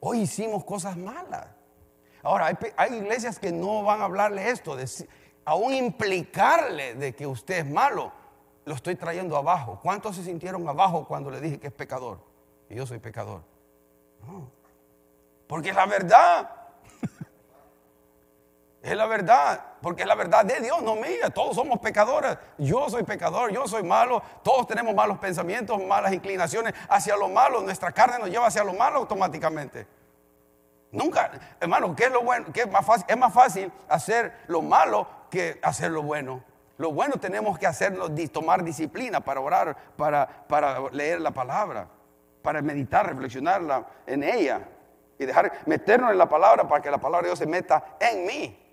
[0.00, 1.46] Hoy hicimos cosas malas.
[2.22, 4.88] Ahora, hay, iglesias que no van a hablarle esto, de,
[5.44, 8.10] aún implicarle de que usted es malo,
[8.64, 9.80] lo estoy trayendo abajo.
[9.82, 12.20] ¿Cuántos se sintieron abajo cuando le dije que es pecador?
[12.70, 13.42] Y yo soy pecador.
[15.46, 16.50] Porque es la verdad.
[18.82, 21.30] Es la verdad, porque es la verdad de Dios, no mía.
[21.34, 22.38] Todos somos pecadores.
[22.58, 24.22] Yo soy pecador, yo soy malo.
[24.42, 27.60] Todos tenemos malos pensamientos, malas inclinaciones hacia lo malo.
[27.60, 29.86] Nuestra carne nos lleva hacia lo malo automáticamente.
[30.92, 32.46] Nunca, hermano, ¿qué es lo bueno?
[32.52, 33.04] ¿Qué es, más fácil?
[33.08, 36.42] es más fácil hacer lo malo que hacer lo bueno.
[36.78, 41.88] Lo bueno tenemos que hacerlo, tomar disciplina para orar, para, para leer la palabra,
[42.40, 44.60] para meditar, reflexionarla en ella
[45.18, 48.24] y dejar meternos en la palabra para que la palabra de Dios se meta en
[48.24, 48.67] mí.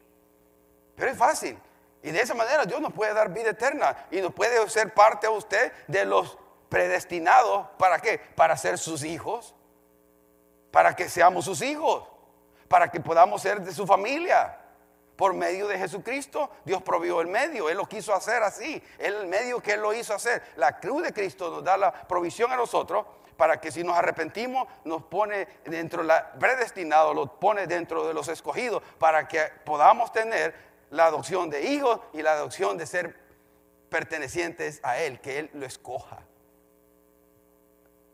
[0.96, 1.58] Pero es fácil.
[2.04, 5.28] Y de esa manera Dios nos puede dar vida eterna y nos puede ser parte
[5.28, 6.38] a usted de los
[6.70, 7.68] predestinados.
[7.78, 8.20] ¿Para qué?
[8.20, 9.56] Para ser sus hijos.
[10.72, 12.08] Para que seamos sus hijos.
[12.68, 14.60] Para que podamos ser de su familia.
[15.16, 17.70] Por medio de Jesucristo, Dios provió el medio.
[17.70, 18.84] Él lo quiso hacer así.
[19.00, 20.44] El medio que Él lo hizo hacer.
[20.58, 23.06] La cruz de Cristo nos da la provisión a nosotros
[23.38, 28.14] para que si nos arrepentimos nos pone dentro de la predestinado, lo pone dentro de
[28.14, 30.54] los escogidos para que podamos tener
[30.90, 33.16] la adopción de hijos y la adopción de ser
[33.90, 36.20] pertenecientes a Él, que Él lo escoja.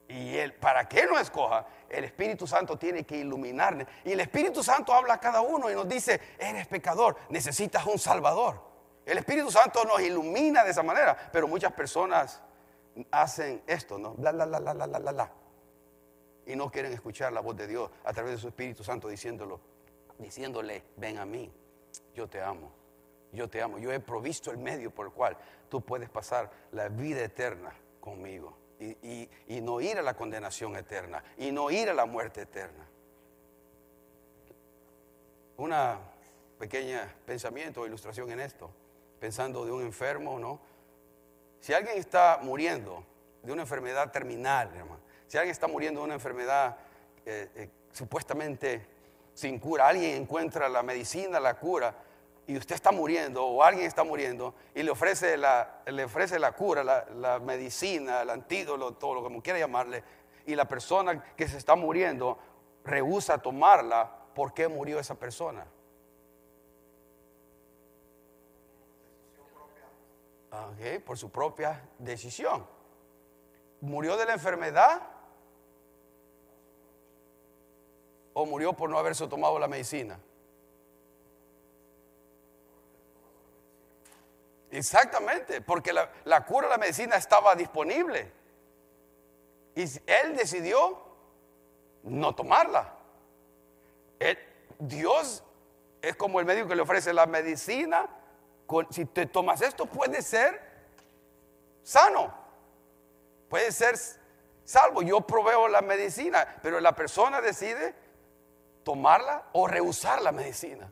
[0.08, 3.88] Y él, para que Él lo escoja, el Espíritu Santo tiene que iluminarle.
[4.04, 7.98] Y el Espíritu Santo habla a cada uno y nos dice, eres pecador, necesitas un
[7.98, 8.62] Salvador.
[9.06, 12.42] El Espíritu Santo nos ilumina de esa manera, pero muchas personas
[13.10, 14.14] hacen esto, ¿no?
[14.16, 15.32] Bla, bla, bla, bla, bla, bla, bla.
[16.46, 19.62] Y no quieren escuchar la voz de Dios a través de su Espíritu Santo diciéndolo,
[20.18, 21.52] diciéndole, ven a mí
[22.14, 22.72] yo te amo,
[23.32, 25.38] yo te amo, yo he provisto el medio por el cual
[25.70, 29.30] tú puedes pasar la vida eterna conmigo y,
[29.62, 32.88] no ir a la condenación eterna y no ir a la muerte eterna.
[35.58, 36.00] una
[36.58, 38.72] pequeña pensamiento o ilustración en esto,
[39.20, 40.60] pensando de un enfermo, ¿no?
[41.60, 43.04] Si alguien está muriendo
[43.44, 46.78] de una enfermedad terminal, hermano, si alguien está muriendo de una enfermedad
[47.26, 48.86] eh, eh, supuestamente
[49.42, 51.96] sin cura, alguien encuentra la medicina, la cura,
[52.46, 56.52] y usted está muriendo o alguien está muriendo y le ofrece la, le ofrece la
[56.52, 60.04] cura, la, medicina, el antídoto, todo lo que quiera llamarle,
[60.46, 62.38] y la persona que se está muriendo
[62.84, 65.66] rehúsa tomarla, ¿por qué murió esa persona?
[71.06, 72.66] por su propia decisión.
[73.82, 75.02] ¿Murió de la enfermedad?
[78.34, 80.20] ¿O murió por no haberse tomado la medicina?
[84.72, 88.32] Exactamente, porque la, la cura, la medicina estaba disponible.
[89.76, 90.98] Y él decidió
[92.04, 92.98] no tomarla.
[94.82, 95.44] Dios
[96.02, 98.10] es como el médico que le ofrece la medicina.
[98.90, 100.60] si te tomas esto, puede ser
[101.84, 102.34] sano.
[103.48, 103.96] Puede ser
[104.64, 105.04] salvo.
[105.04, 107.94] Yo proveo la medicina, pero la persona decide
[108.84, 110.92] tomarla o rehusar la medicina.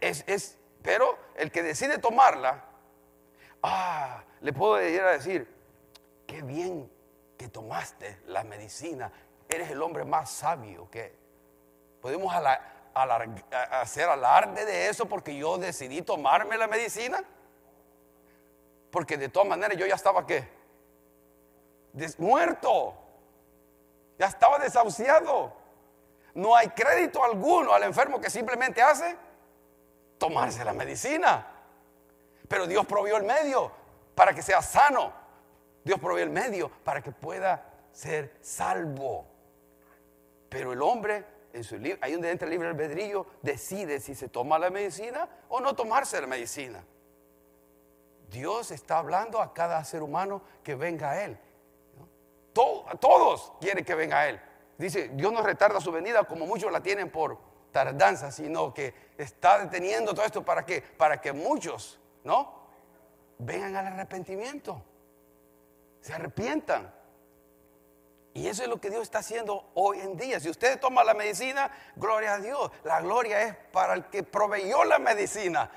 [0.00, 2.64] Es, es, pero el que decide tomarla,
[3.62, 5.48] ah, le puedo ir a decir,
[6.26, 6.90] qué bien
[7.36, 9.10] que tomaste la medicina,
[9.48, 11.18] eres el hombre más sabio que
[12.00, 12.32] podemos
[13.70, 17.22] hacer alarde de eso porque yo decidí tomarme la medicina.
[18.90, 20.48] Porque de todas maneras yo ya estaba qué?
[22.18, 22.94] muerto.
[24.20, 25.50] Ya estaba desahuciado.
[26.34, 29.16] No hay crédito alguno al enfermo que simplemente hace
[30.18, 31.46] tomarse la medicina.
[32.46, 33.72] Pero Dios provió el medio
[34.14, 35.10] para que sea sano.
[35.82, 39.24] Dios provió el medio para que pueda ser salvo.
[40.50, 44.58] Pero el hombre, en su ahí donde entra el libre albedrillo, decide si se toma
[44.58, 46.84] la medicina o no tomarse la medicina.
[48.28, 51.38] Dios está hablando a cada ser humano que venga a Él.
[53.00, 54.40] Todos quieren que venga a Él.
[54.78, 57.38] Dice, Dios no retarda su venida como muchos la tienen por
[57.70, 62.60] tardanza, sino que está deteniendo todo esto para que, para que muchos, ¿no?
[63.38, 64.82] Vengan al arrepentimiento,
[66.00, 66.94] se arrepientan.
[68.32, 70.38] Y eso es lo que Dios está haciendo hoy en día.
[70.38, 72.70] Si usted toma la medicina, gloria a Dios.
[72.84, 75.70] La gloria es para el que proveyó la medicina.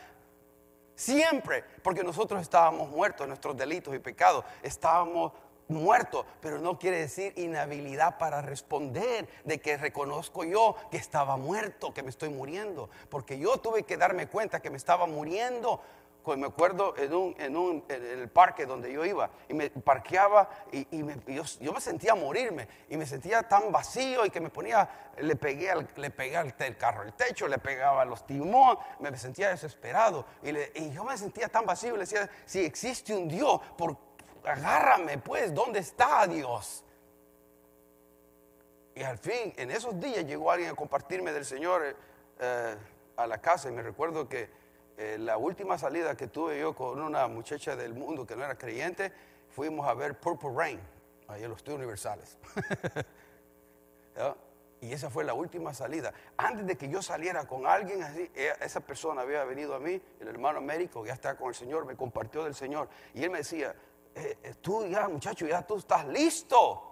[0.96, 4.46] Siempre, porque nosotros estábamos muertos en nuestros delitos y pecados.
[4.62, 5.32] Estábamos
[5.68, 11.94] muerto, pero no quiere decir inhabilidad para responder de que reconozco yo que estaba muerto,
[11.94, 15.82] que me estoy muriendo, porque yo tuve que darme cuenta que me estaba muriendo.
[16.38, 20.50] Me acuerdo en, un, en, un, en el parque donde yo iba y me parqueaba
[20.72, 20.88] y,
[21.28, 25.70] yo, me sentía morirme y me sentía tan vacío y que me ponía, le pegué
[25.70, 30.52] al, le pegué al carro el techo, le pegaba los timón, me sentía desesperado y,
[30.82, 33.98] y yo me sentía tan vacío y le decía, si existe un Dios, ¿por
[34.46, 36.84] agárrame pues, ¿dónde está Dios?
[38.96, 41.96] Y al fin, en esos días llegó alguien a compartirme del Señor
[42.40, 42.76] eh,
[43.16, 44.50] a la casa y me recuerdo que
[44.98, 48.56] eh, la última salida que tuve yo con una muchacha del mundo que no era
[48.56, 49.12] creyente,
[49.50, 50.80] fuimos a ver Purple Rain,
[51.28, 52.38] ahí en los estudios universales.
[54.84, 56.14] Y esa fue la última salida.
[56.36, 60.02] Antes de que yo saliera con alguien así, e, esa persona había venido a mí,
[60.20, 62.90] el hermano médico, ya está con el Señor, me compartió del Señor.
[63.14, 63.74] Y él me decía,
[64.16, 66.90] eh, eh, tú ya, muchacho, ya tú estás listo.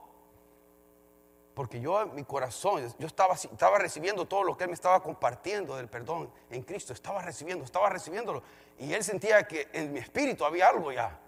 [1.53, 5.03] Porque yo en mi corazón, yo estaba, estaba recibiendo todo lo que él me estaba
[5.03, 6.93] compartiendo del perdón en Cristo.
[6.93, 8.41] Estaba recibiendo, estaba recibiéndolo.
[8.79, 11.19] Y él sentía que en mi espíritu había algo ya.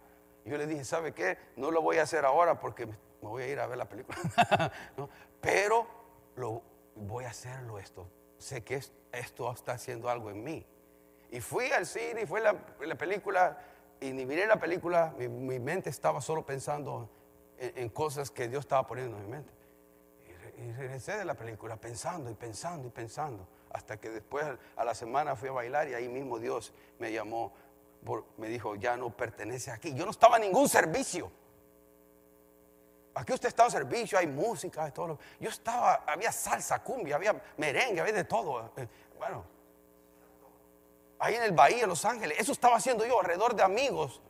[0.46, 1.38] Yo le dije, ¿sabe qué?
[1.56, 4.18] No lo voy a hacer ahora porque me voy a ir a ver la película.
[5.42, 5.88] Pero
[6.36, 6.62] lo,
[6.96, 8.08] voy a hacerlo esto.
[8.38, 10.66] Sé que esto está haciendo algo en mí.
[11.32, 13.58] Y fui al cine fue la, la película
[14.04, 17.10] y ni miré la película, mi, mente estaba solo pensando
[17.58, 19.54] en, cosas que Dios estaba poniendo en mi mente.
[20.58, 24.94] Y, regresé de la película pensando y pensando y pensando, hasta que después a la
[24.94, 27.54] semana fui a bailar y ahí mismo Dios me llamó,
[28.36, 29.94] me dijo, ya no pertenece aquí.
[29.94, 31.32] Yo no estaba en ningún servicio.
[33.16, 35.18] Aquí usted está en servicio, hay música, hay todo.
[35.40, 38.74] Yo estaba, había salsa, cumbia, había merengue, había de todo.
[38.76, 39.46] Eh, bueno,
[41.20, 42.38] ahí en el Bahía de Los Ángeles.
[42.40, 44.22] Eso estaba haciendo yo alrededor de amigos.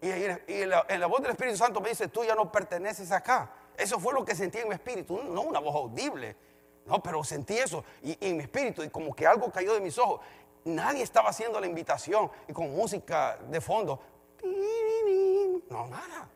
[0.00, 3.50] Y, en, la, voz del Espíritu Santo me dice, tú ya no perteneces acá.
[3.76, 6.36] Eso fue lo que sentí en mi espíritu, no una voz audible,
[6.86, 9.98] no, pero sentí eso y, en mi espíritu y como que algo cayó de mis
[9.98, 10.20] ojos.
[10.64, 14.00] Nadie estaba haciendo la invitación y con música de fondo.
[15.70, 16.28] No, nada.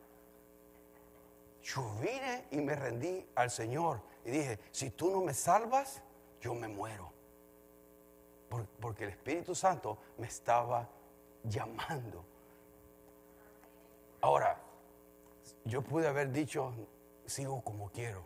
[1.63, 6.03] yo vine y me rendí al Señor y dije, si tú no me salvas,
[6.41, 7.13] yo me muero.
[8.81, 10.89] Porque el Espíritu Santo me estaba
[11.45, 12.25] llamando.
[14.21, 14.59] Ahora,
[15.65, 16.73] yo pude haber dicho,
[17.27, 18.25] sigo como quiero.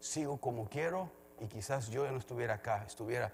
[0.00, 3.32] Sigo como quiero y quizás yo ya no estuviera acá, estuviera,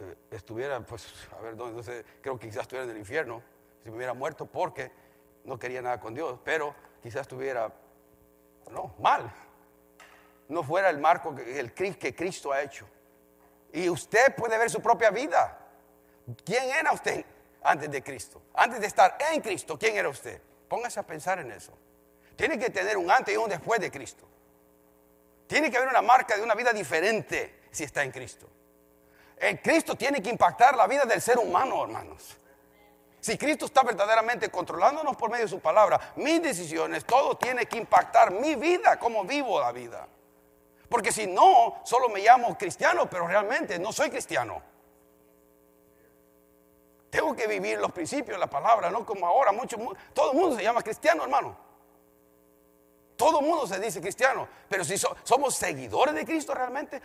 [0.00, 1.06] eh, estuviera, pues,
[1.38, 3.42] a ver, no, sé, creo que quizás estuviera en el infierno,
[3.82, 4.90] si me hubiera muerto porque
[5.44, 7.72] no quería nada con Dios, pero quizás estuviera,
[8.70, 9.32] no, mal.
[10.48, 12.86] No fuera el marco, el que Cristo ha hecho.
[13.72, 15.58] Y usted puede ver su propia vida.
[16.44, 17.24] ¿Quién era usted
[17.62, 18.42] antes de Cristo?
[18.54, 20.40] Antes de estar en Cristo, ¿quién era usted?
[20.68, 21.72] Póngase a pensar en eso.
[22.36, 24.26] Tiene que tener un antes y un después de Cristo.
[25.46, 28.48] Tiene que haber una marca de una vida diferente si está en Cristo.
[29.36, 32.38] El Cristo tiene que impactar la vida del ser humano, hermanos.
[33.20, 37.78] Si Cristo está verdaderamente controlándonos por medio de su palabra, mis decisiones, todo tiene que
[37.78, 40.08] impactar mi vida, cómo vivo la vida.
[40.92, 44.60] Porque si no, solo me llamo cristiano, pero realmente no soy cristiano.
[47.08, 49.52] Tengo que vivir los principios de la palabra, no como ahora.
[49.52, 49.78] Mucho,
[50.12, 51.56] todo el mundo se llama cristiano, hermano.
[53.16, 54.46] Todo el mundo se dice cristiano.
[54.68, 57.00] Pero si somos seguidores de Cristo realmente,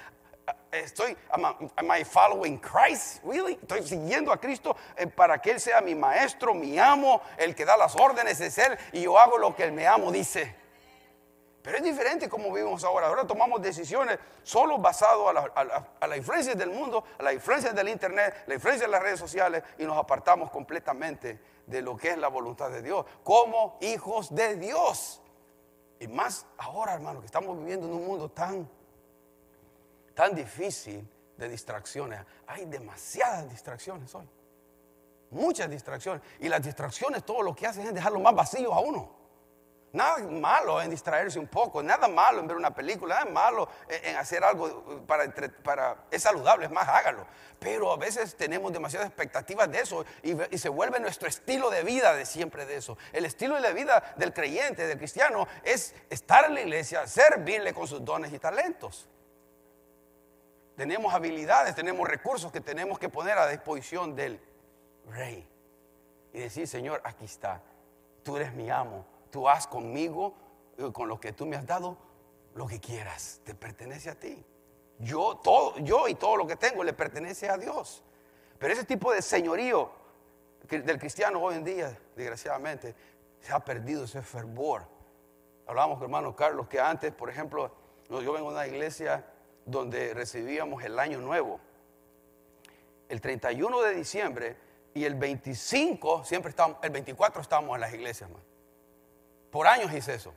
[0.69, 3.23] estoy, am I, following Christ?
[3.23, 7.63] Estoy siguiendo a Cristo eh, para que Él sea mi maestro, mi amo, el que
[7.63, 10.66] da las órdenes es Él y yo hago lo que el me amo dice.
[11.67, 13.07] Pero es diferente como vivimos ahora.
[13.07, 15.41] Ahora tomamos decisiones solo basado a la,
[15.99, 19.19] a, la, influencia del mundo, a la influencia del internet, la influencia de las redes
[19.19, 24.33] sociales y nos apartamos completamente de lo que es la voluntad de Dios, como hijos
[24.33, 25.21] de Dios.
[25.99, 28.69] Y más ahora, hermano, que estamos viviendo en un mundo tan
[30.15, 31.05] tan difícil
[31.35, 32.21] de distracciones.
[32.47, 34.29] Hay demasiadas distracciones hoy.
[35.31, 36.21] Muchas distracciones.
[36.39, 39.16] Y las distracciones todo lo que hacen es dejarlo más vacío a uno.
[39.97, 44.15] Nada malo en distraerse un poco, nada malo en ver una película, nada malo en
[44.15, 45.33] hacer algo para,
[45.63, 47.25] para es saludable, es más, hágalo.
[47.57, 51.83] Pero a veces tenemos demasiadas expectativas de eso y, y, se vuelve nuestro estilo de
[51.83, 52.95] vida de siempre de eso.
[53.11, 57.87] El estilo de vida del creyente, del cristiano, es estar en la iglesia, servirle con
[57.87, 59.09] sus dones y talentos
[60.77, 64.39] tenemos habilidades, tenemos recursos que tenemos que poner a disposición del
[65.09, 65.49] rey.
[66.31, 67.63] Y decir, Señor, aquí está,
[68.21, 70.33] tú eres mi amo, tú haz conmigo,
[70.77, 71.97] eh, con lo que tú me has dado,
[72.55, 74.43] lo que quieras, te pertenece a ti.
[74.99, 78.03] Yo, todo, yo y todo lo que tengo le pertenece a Dios.
[78.57, 79.91] Pero ese tipo de señorío
[80.69, 82.95] del cristiano hoy en día, desgraciadamente,
[83.39, 84.83] se ha perdido ese fervor.
[85.67, 87.71] Hablábamos con hermano Carlos que antes, por ejemplo,
[88.09, 89.25] yo vengo de una iglesia
[89.65, 91.59] donde recibíamos el año nuevo.
[93.09, 94.57] El 31 de diciembre
[94.93, 98.29] y el 25, siempre estábamos, el 24 estábamos en las iglesias,
[99.51, 100.33] Por años hice eso.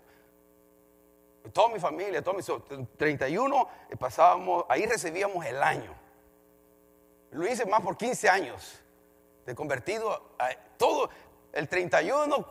[1.53, 5.95] Toda mi familia, todo mi, 31 eh, pasábamos, ahí recibíamos el año.
[7.31, 8.81] Lo hice más por 15 años.
[9.47, 11.09] De convertido a todo
[11.53, 12.47] el 31.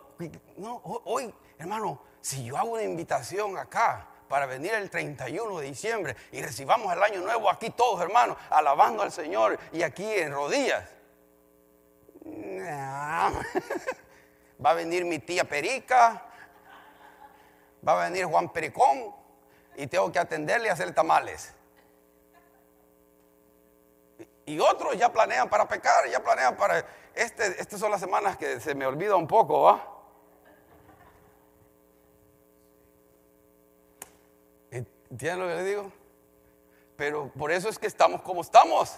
[0.57, 6.15] No, hoy, hermano, si yo hago una invitación acá, para venir el 31 de diciembre
[6.31, 10.87] y recibamos el año nuevo aquí todos hermanos, alabando al Señor y aquí en rodillas.
[14.63, 16.28] Va a venir mi tía Perica,
[17.87, 19.15] va a venir Juan Pericón
[19.75, 21.53] y tengo que atenderle y hacer tamales.
[24.45, 26.83] Y otros ya planean para pecar, ya planean para...
[27.13, 29.95] Este, estas son las semanas que se me olvida un poco, ¿va?
[34.71, 35.91] ¿Entienden lo que le digo?
[36.95, 38.97] Pero por eso es que estamos como estamos.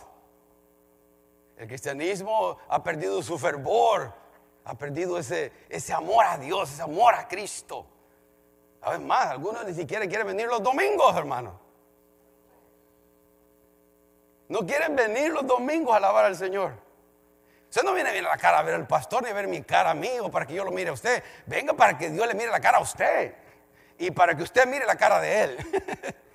[1.58, 4.14] El cristianismo ha perdido su fervor,
[4.64, 7.86] ha perdido ese, ese amor a Dios, ese amor a Cristo.
[8.82, 11.60] A ver más, algunos ni siquiera quieren venir los domingos, hermano.
[14.50, 16.74] No quieren venir los domingos a alabar al Señor.
[17.70, 19.62] Usted no viene a ver la cara a ver al pastor ni a ver mi
[19.62, 21.24] cara a mí o para que yo lo mire a usted.
[21.46, 23.34] Venga para que Dios le mire la cara a usted
[23.98, 25.58] y para que usted mire la cara de Él.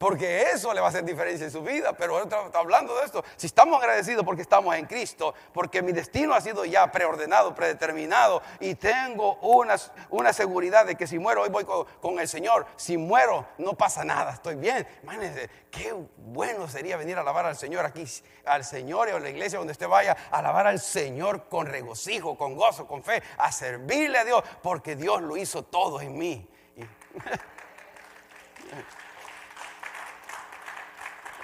[0.00, 1.92] Porque eso le va a hacer diferencia en su vida.
[1.92, 3.22] Pero hablando de esto.
[3.36, 8.40] Si estamos agradecidos porque estamos en Cristo, porque mi destino ha sido ya preordenado, predeterminado,
[8.60, 9.76] y tengo una,
[10.08, 12.64] una seguridad de que si muero hoy voy con, el Señor.
[12.76, 14.88] Si muero, no pasa nada, estoy bien.
[15.02, 18.06] Imagínense, qué bueno sería venir a alabar al Señor aquí,
[18.46, 22.38] al Señor y a la iglesia donde usted vaya, a alabar al Señor con regocijo,
[22.38, 26.48] con gozo, con fe, a servirle a Dios, porque Dios lo hizo todo en mí.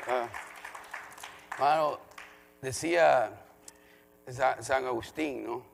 [0.09, 1.98] Ah.
[2.61, 3.44] decía
[4.61, 5.64] San Agustín, ¿no?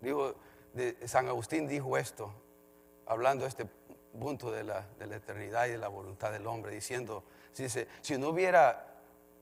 [0.00, 0.34] Digo,
[1.06, 2.32] San Agustín dijo esto,
[3.06, 3.66] hablando de este
[4.18, 7.24] punto de la, de la eternidad y de la voluntad del hombre, diciendo,
[7.56, 8.94] dice, si no hubiera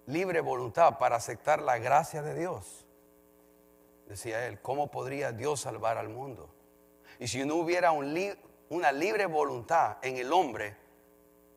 [0.07, 2.87] libre voluntad para aceptar la gracia de Dios,
[4.07, 6.49] decía él, ¿cómo podría Dios salvar al mundo?
[7.19, 10.77] Y si no hubiera una libre voluntad en el hombre,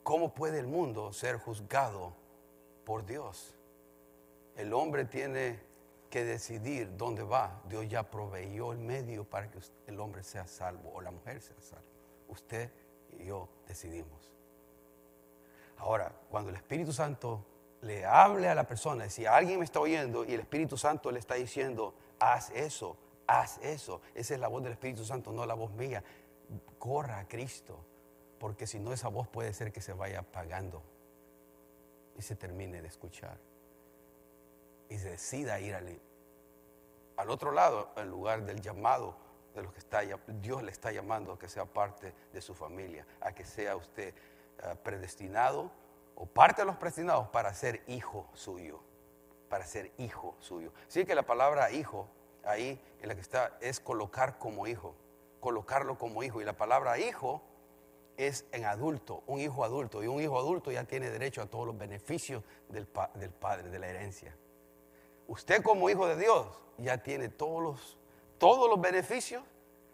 [0.04, 2.25] ¿cómo puede el mundo ser juzgado
[2.86, 3.56] por Dios?
[4.56, 5.60] El hombre tiene
[6.10, 7.62] que decidir dónde va.
[7.68, 11.60] Dios ya proveyó el medio para que el hombre sea salvo o la mujer sea
[11.60, 11.86] salvo.
[12.30, 12.72] Usted
[13.20, 14.32] y yo decidimos.
[15.78, 17.46] Ahora, cuando el Espíritu Santo
[17.82, 21.20] le hable a la persona, si alguien me está oyendo y el Espíritu Santo le
[21.20, 22.96] está diciendo, haz eso,
[23.28, 26.02] haz eso, esa es la voz del Espíritu Santo, no la voz mía,
[26.80, 27.78] corra a Cristo,
[28.40, 30.82] porque si no esa voz puede ser que se vaya apagando
[32.16, 33.38] y se termine de escuchar
[34.90, 36.00] y se decida ir al,
[37.18, 39.16] al otro lado, en lugar del llamado
[39.54, 43.06] de los que está, Dios le está llamando a que sea parte de su familia,
[43.22, 45.72] a que sea usted eh, predestinado
[46.16, 48.82] o parte de los predestinados para ser hijo suyo,
[49.50, 50.72] para ser hijo suyo.
[50.88, 52.08] Sí que la palabra hijo
[52.44, 54.96] ahí en la que está es colocar como hijo,
[55.40, 56.42] colocarlo como hijo.
[56.42, 57.42] Y la palabra hijo
[58.18, 60.04] es en adulto, un hijo adulto.
[60.04, 63.80] Y un hijo adulto ya tiene derecho a todos los beneficios del, del padre, de
[63.80, 64.36] la herencia
[65.28, 66.48] usted como hijo de Dios
[66.78, 67.98] ya tiene todos los,
[68.38, 69.44] todos los beneficios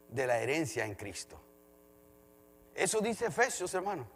[0.10, 1.40] de la herencia en Cristo.
[2.74, 4.08] Eso dice Efesios, hermano.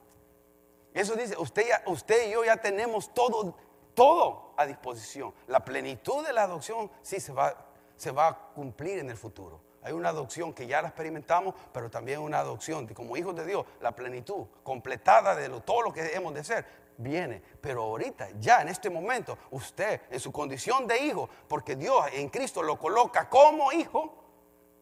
[0.94, 3.56] Eso dice, usted, usted y yo ya tenemos todo,
[3.94, 5.34] todo a disposición.
[5.48, 9.60] La plenitud de la adopción sí se va, se va a cumplir en el futuro.
[9.86, 13.68] Hay una adopción que ya la experimentamos, pero también una adopción como hijos de Dios,
[13.82, 16.66] la plenitud completada de todo lo que hemos de ser
[16.98, 17.40] viene.
[17.62, 22.30] Pero ahorita, ya en este momento, usted en su condición de hijo, porque Dios en
[22.30, 24.24] Cristo lo coloca como hijo,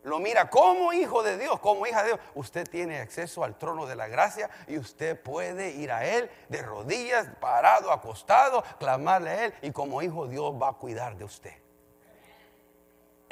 [0.03, 3.85] lo mira como hijo de Dios, como hija de Dios, usted tiene acceso al trono
[3.85, 9.45] de la gracia y usted puede ir a Él de rodillas, parado, acostado, clamarle a
[9.47, 11.62] Él y como hijo Dios va a cuidar de usted.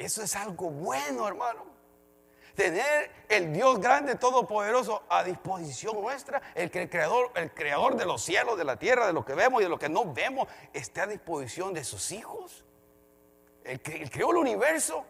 [0.02, 1.64] Eso es algo bueno, hermano.
[2.56, 8.22] Tener el Dios grande, todopoderoso a disposición nuestra, el, el, creador, el creador de los
[8.22, 11.00] cielos, de la tierra, de lo que vemos y de lo que no vemos, esté
[11.00, 12.64] a disposición de sus hijos.
[13.64, 15.06] El que creó el universo.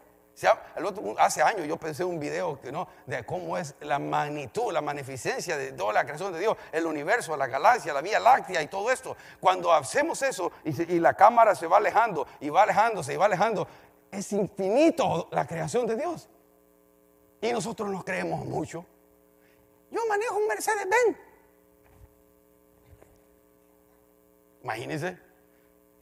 [1.18, 2.86] hace años yo pensé en un video ¿no?
[3.06, 7.36] de cómo es la magnitud, la magnificencia de toda la creación de Dios, el universo,
[7.36, 9.16] la galaxia, la Vía Láctea y todo esto.
[9.40, 13.24] Cuando hacemos eso y, y la cámara se va alejando y va alejándose y va
[13.24, 13.66] alejando,
[14.12, 16.28] es infinito la creación de Dios.
[17.40, 18.84] Y nosotros nos creemos mucho.
[19.90, 21.18] Yo manejo un Mercedes-Benz.
[24.62, 25.18] Imagínense.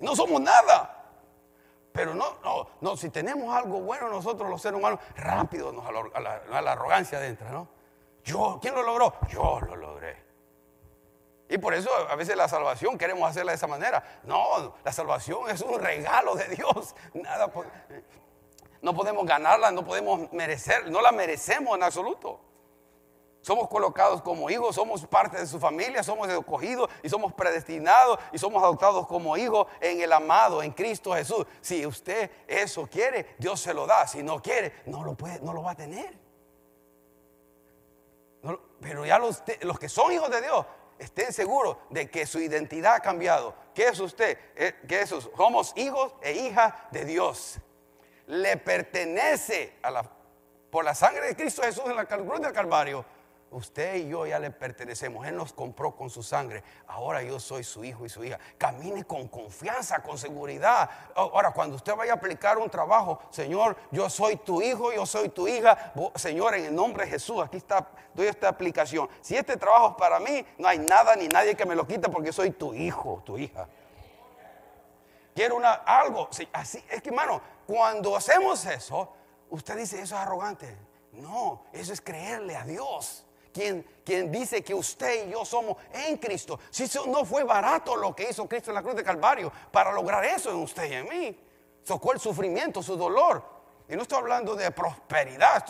[0.00, 0.96] No somos nada.
[1.92, 6.20] Pero no, no, no, si tenemos algo bueno nosotros los seres humanos, rápido nos a,
[6.20, 7.68] la, a la arrogancia entra, ¿no?
[8.22, 9.14] Yo, ¿quién lo logró?
[9.28, 10.29] Yo lo logré.
[11.50, 14.20] Y por eso a veces la salvación queremos hacerla de esa manera.
[14.22, 16.94] No, la salvación es un regalo de Dios.
[17.14, 17.50] Nada,
[18.80, 22.40] no podemos ganarla, no podemos merecer, no la merecemos en absoluto.
[23.40, 28.38] Somos colocados como hijos, somos parte de su familia, somos escogidos y somos predestinados y
[28.38, 31.46] somos adoptados como hijos en el amado, en Cristo Jesús.
[31.60, 34.06] Si usted eso quiere, Dios se lo da.
[34.06, 36.16] Si no quiere, no lo, puede, no lo va a tener.
[38.80, 40.64] pero ya los, los que son hijos de Dios,
[41.00, 43.54] estén seguros de que su identidad ha cambiado.
[43.74, 44.38] ¿Qué es usted?
[44.54, 45.32] Eh, ¿Qué es eso?
[45.36, 47.60] Somos hijos e hijas de Dios
[48.30, 50.04] le pertenece a la,
[50.70, 53.04] por la sangre de Cristo Jesús en la cruz del Calvario.
[53.52, 55.26] Usted y yo ya le pertenecemos.
[55.26, 56.62] Él nos compró con su sangre.
[56.86, 58.38] Ahora yo soy su hijo y su hija.
[58.56, 60.88] Camine con confianza, con seguridad.
[61.16, 65.30] Ahora, cuando usted vaya a aplicar un trabajo, Señor, yo soy tu hijo, yo soy
[65.30, 65.92] tu hija.
[66.14, 69.08] Señor, en el nombre de Jesús, aquí está, doy esta aplicación.
[69.20, 72.08] Si este trabajo es para mí, no hay nada ni nadie que me lo quite
[72.08, 73.68] porque soy tu hijo, tu hija.
[75.34, 76.28] Quiero una, algo.
[76.52, 79.12] así, es que, hermano, cuando hacemos eso,
[79.50, 80.76] usted dice, eso es arrogante.
[81.12, 83.26] No, eso es creerle a Dios.
[83.52, 86.58] Quien, quien, dice que usted y yo somos en Cristo.
[86.70, 89.92] Si eso no fue barato lo que hizo Cristo en la cruz de Calvario para
[89.92, 91.40] lograr eso en usted y en mí.
[91.82, 93.60] Socó el sufrimiento, su dolor.
[93.88, 95.64] Y no estoy hablando de prosperidad,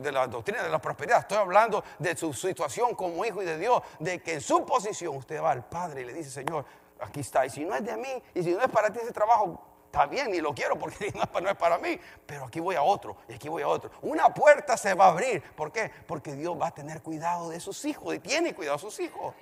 [0.00, 1.20] de la doctrina de la prosperidad.
[1.20, 3.82] Estoy hablando de su situación como hijo y de Dios.
[3.98, 6.64] De que en su posición usted va al Padre y le dice, Señor,
[7.00, 7.44] aquí está.
[7.44, 10.06] Y si no es de mí, y si no es para ti ese trabajo, está
[10.06, 11.12] bien, ni lo quiero porque
[11.42, 13.90] no es para mí, pero aquí voy a otro y aquí voy a otro.
[14.02, 15.42] Una puerta se va a abrir.
[15.56, 15.90] ¿Por qué?
[16.06, 19.34] Porque Dios va a tener cuidado de sus hijos y tiene cuidado de sus hijos.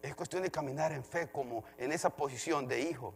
[0.00, 3.14] Es cuestión de caminar en fe como en esa posición de hijo,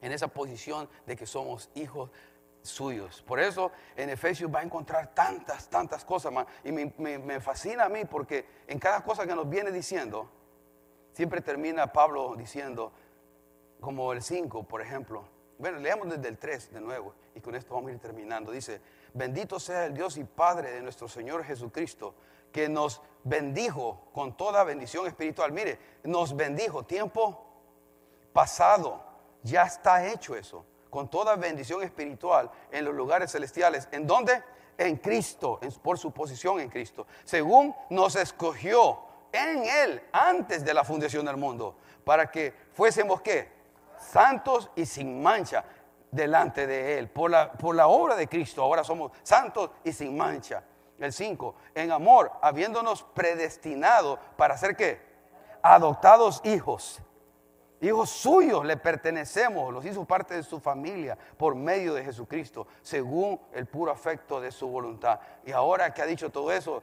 [0.00, 2.10] en esa posición de que somos hijos
[2.62, 3.22] suyos.
[3.22, 6.46] Por eso en Efesios va a encontrar tantas, tantas cosas más.
[6.62, 10.30] Y me, me, fascina a mí porque en cada cosa que nos viene diciendo,
[11.12, 12.92] siempre termina Pablo diciendo,
[13.82, 15.24] como el 5, por ejemplo.
[15.58, 18.50] Bueno, leamos desde el 3 de nuevo y con esto vamos a ir terminando.
[18.50, 18.80] Dice,
[19.12, 22.14] bendito sea el Dios y Padre de nuestro Señor Jesucristo,
[22.50, 25.52] que nos bendijo con toda bendición espiritual.
[25.52, 27.44] Mire, nos bendijo tiempo
[28.32, 29.02] pasado,
[29.42, 33.88] ya está hecho eso con toda bendición espiritual en los lugares celestiales.
[33.92, 34.42] ¿En dónde?
[34.76, 37.06] En Cristo, por su posición en Cristo.
[37.24, 39.00] Según nos escogió
[39.32, 43.48] en Él antes de la fundación del mundo, para que fuésemos qué?
[44.02, 45.64] Santos y sin mancha
[46.10, 47.08] delante de Él.
[47.08, 50.62] Por la, por la obra de Cristo ahora somos santos y sin mancha.
[50.98, 55.00] El 5, en amor, habiéndonos predestinado para ser qué?
[55.62, 57.02] Adoptados hijos
[57.82, 63.40] Hijos suyos le pertenecemos, los hizo parte de su familia por medio de Jesucristo, según
[63.52, 65.18] el puro afecto de su voluntad.
[65.44, 66.80] Y ahora que ha dicho todo eso...